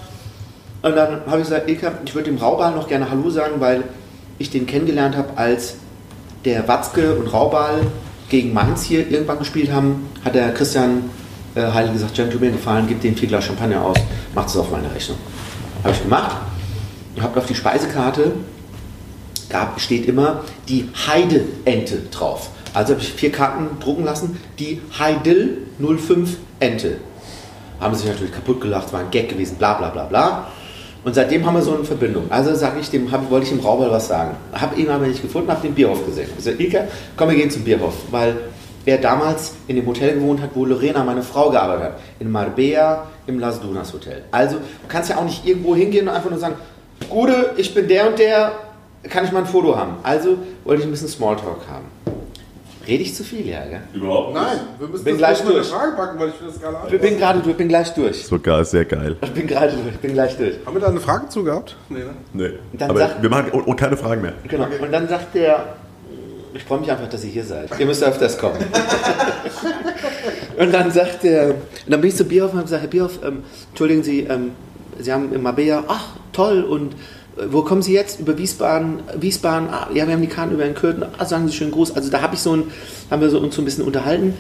[0.84, 3.84] Und dann habe ich gesagt, ich würde dem Raubal noch gerne Hallo sagen, weil
[4.38, 5.76] ich den kennengelernt habe, als
[6.46, 7.82] der Watzke und Raubal
[8.30, 11.10] gegen Mainz hier irgendwann gespielt haben, hat der Christian
[11.58, 13.98] äh, Heidel gesagt, einen Gefallen, gib den vier Glas Champagner aus,
[14.36, 15.18] macht es auf meine Rechnung.
[15.84, 16.36] Habe ich gemacht.
[17.16, 18.34] Ich habe auf die Speisekarte
[19.50, 22.50] gab, steht immer die Heideente drauf.
[22.74, 26.98] Also habe ich vier Karten drucken lassen, die Heidel 05 Ente.
[27.80, 30.48] Haben sich natürlich kaputt gelacht, war ein Gag gewesen, bla bla bla bla.
[31.04, 32.30] Und seitdem haben wir so eine Verbindung.
[32.30, 34.36] Also sage ich dem, hab, wollte ich dem Raubal was sagen.
[34.52, 36.30] Habe ihn aber nicht gefunden, habe den Bierhof gesehen.
[36.38, 36.84] Ich sage, Ilka,
[37.16, 37.94] komm, wir gehen zum Bierhof.
[38.12, 38.36] Weil
[38.88, 42.00] er damals in dem Hotel gewohnt hat, wo Lorena, meine Frau, gearbeitet hat.
[42.20, 44.24] In Marbella, im Las Dunas Hotel.
[44.32, 46.56] Also du kannst ja auch nicht irgendwo hingehen und einfach nur sagen,
[47.10, 48.54] Gude, ich bin der und der,
[49.04, 49.98] kann ich mal ein Foto haben?
[50.04, 51.86] Also wollte ich ein bisschen Smalltalk haben.
[52.88, 53.82] Rede ich zu viel, ja, gell?
[53.94, 54.42] Überhaupt nicht.
[54.42, 55.68] Nein, wir müssen Bin das gleich durch.
[55.68, 56.76] Frage packen, weil ich finde das geil.
[56.90, 58.26] Ich bin gerade durch, bin gleich durch.
[58.26, 59.18] Sogar sehr geil.
[59.22, 60.56] Ich bin gerade durch, bin gleich durch.
[60.66, 61.76] Haben wir da eine Frage zu gehabt?
[61.90, 62.06] Nee, ne?
[62.32, 62.50] Nee.
[62.72, 64.34] Dann Aber sag- wir machen und, und keine Fragen mehr.
[64.48, 64.68] Genau.
[64.82, 65.66] Und dann sagt der,
[66.54, 67.70] ich freue mich einfach, dass ihr hier seid.
[67.80, 68.58] Ihr müsst öfters kommen.
[70.58, 71.56] und dann sagt und
[71.88, 74.52] dann bin ich zu Bierhoff und habe gesagt, Herr Bierhoff, ähm, entschuldigen Sie, ähm,
[75.00, 76.94] Sie haben in Marbella, ach toll, und
[77.38, 78.20] äh, wo kommen Sie jetzt?
[78.20, 81.54] Über Wiesbaden, Wiesbaden, ah, ja, wir haben die Karten über den Kürten, ah, sagen Sie
[81.54, 81.96] schön Gruß.
[81.96, 82.72] Also da habe ich so ein,
[83.12, 84.34] haben wir so, uns so ein bisschen unterhalten.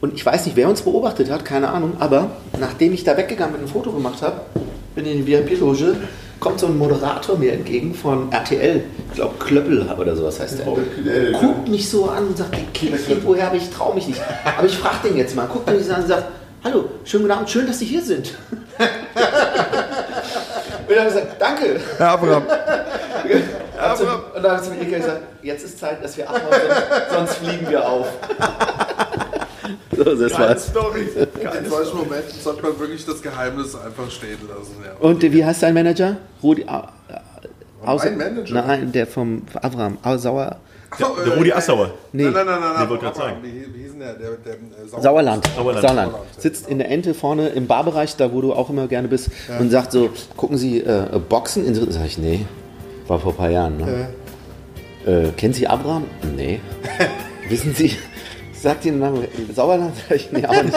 [0.00, 3.52] Und ich weiß nicht, wer uns beobachtet hat, keine Ahnung, aber nachdem ich da weggegangen
[3.52, 4.40] bin und ein Foto gemacht habe,
[4.94, 5.96] bin in die VIP-Loge,
[6.40, 10.66] kommt so ein Moderator mir entgegen von RTL, ich glaube Klöppel oder sowas heißt der.
[11.32, 14.20] Guckt mich so an und sagt, ich irgendwoher, aber ich traue mich nicht.
[14.56, 16.24] Aber ich frage den jetzt mal, guckt mich so an und sagt,
[16.64, 18.34] hallo, schönen guten Abend, schön, dass Sie hier sind.
[18.78, 18.88] und
[20.88, 21.80] dann habe ich gesagt, danke.
[21.98, 22.42] Herr Abraham.
[24.34, 26.42] Und dann habe ich zu Ilka gesagt, jetzt ist Zeit, dass wir abhauen,
[27.12, 28.06] sonst fliegen wir auf.
[29.96, 30.66] so, das war's.
[30.68, 31.08] Story.
[31.62, 34.76] In solchen Momenten sollte man wirklich das Geheimnis einfach stehen lassen.
[34.84, 34.92] Ja.
[35.00, 36.16] Und wie heißt dein Manager?
[36.42, 36.88] Rudi Au-
[37.86, 38.54] Außer- Mein Manager?
[38.66, 39.96] Nein, der vom Abraham.
[40.02, 40.56] Au- Sauer.
[40.98, 41.94] Der, der Rudi Assauer.
[42.12, 42.88] Nee, Nein, nein, nein, nein.
[42.88, 43.36] Grad Abraham, sagen.
[43.42, 44.14] Wie, wie hieß denn der?
[44.14, 44.56] der, der äh,
[44.90, 45.48] Sauer- Sauerland.
[45.56, 45.86] Sauerland.
[45.88, 46.14] Sauerland.
[46.36, 49.70] Sitzt in der Ente vorne im Barbereich, da wo du auch immer gerne bist, und
[49.70, 51.64] sagt so: Gucken Sie äh, Boxen?
[51.64, 52.44] In Sag ich: Nee,
[53.06, 53.76] war vor ein paar Jahren.
[53.76, 54.08] Ne?
[55.06, 56.04] Äh, kennen Sie Abraham?
[56.36, 56.60] Nee.
[57.48, 57.96] Wissen Sie?
[58.60, 59.94] Sagt Ihnen Name Sauerland?
[60.08, 60.76] Sag ich, nee, auch nicht.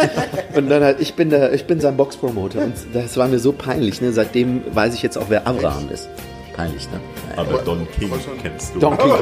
[0.56, 2.60] Und dann halt, ich bin, der, ich bin sein Boxpromoter.
[2.60, 4.00] Und das war mir so peinlich.
[4.00, 4.14] Ne?
[4.14, 6.08] Seitdem weiß ich jetzt auch, wer Abraham ist.
[6.56, 7.02] Peinlich, ne?
[7.36, 8.12] Aber Don King
[8.42, 8.80] kennst du.
[8.80, 9.20] Donkey Kong.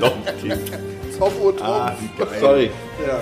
[0.00, 0.58] Don King.
[1.16, 1.68] Zopf und Tropf.
[1.68, 1.94] Ah.
[2.40, 2.70] Sorry.
[3.06, 3.20] Ja.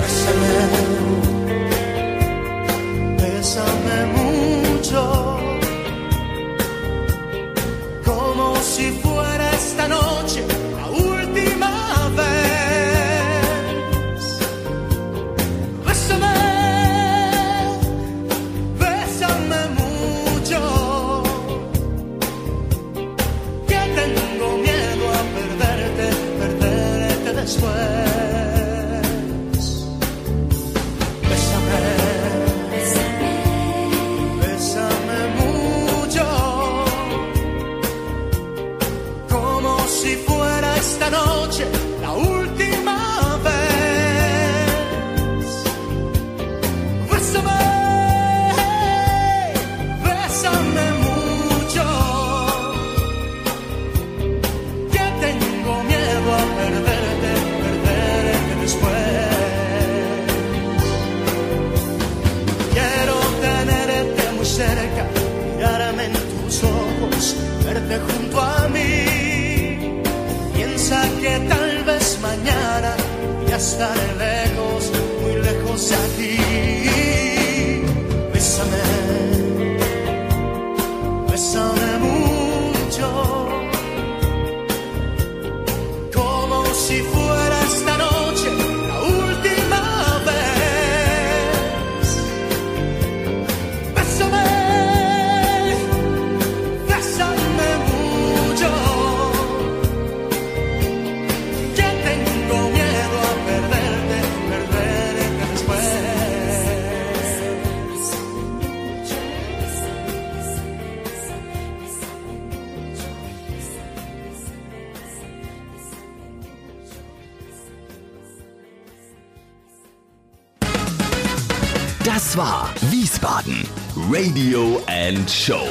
[124.20, 125.66] Radio and Show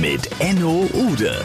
[0.00, 1.40] mit Enno Ude.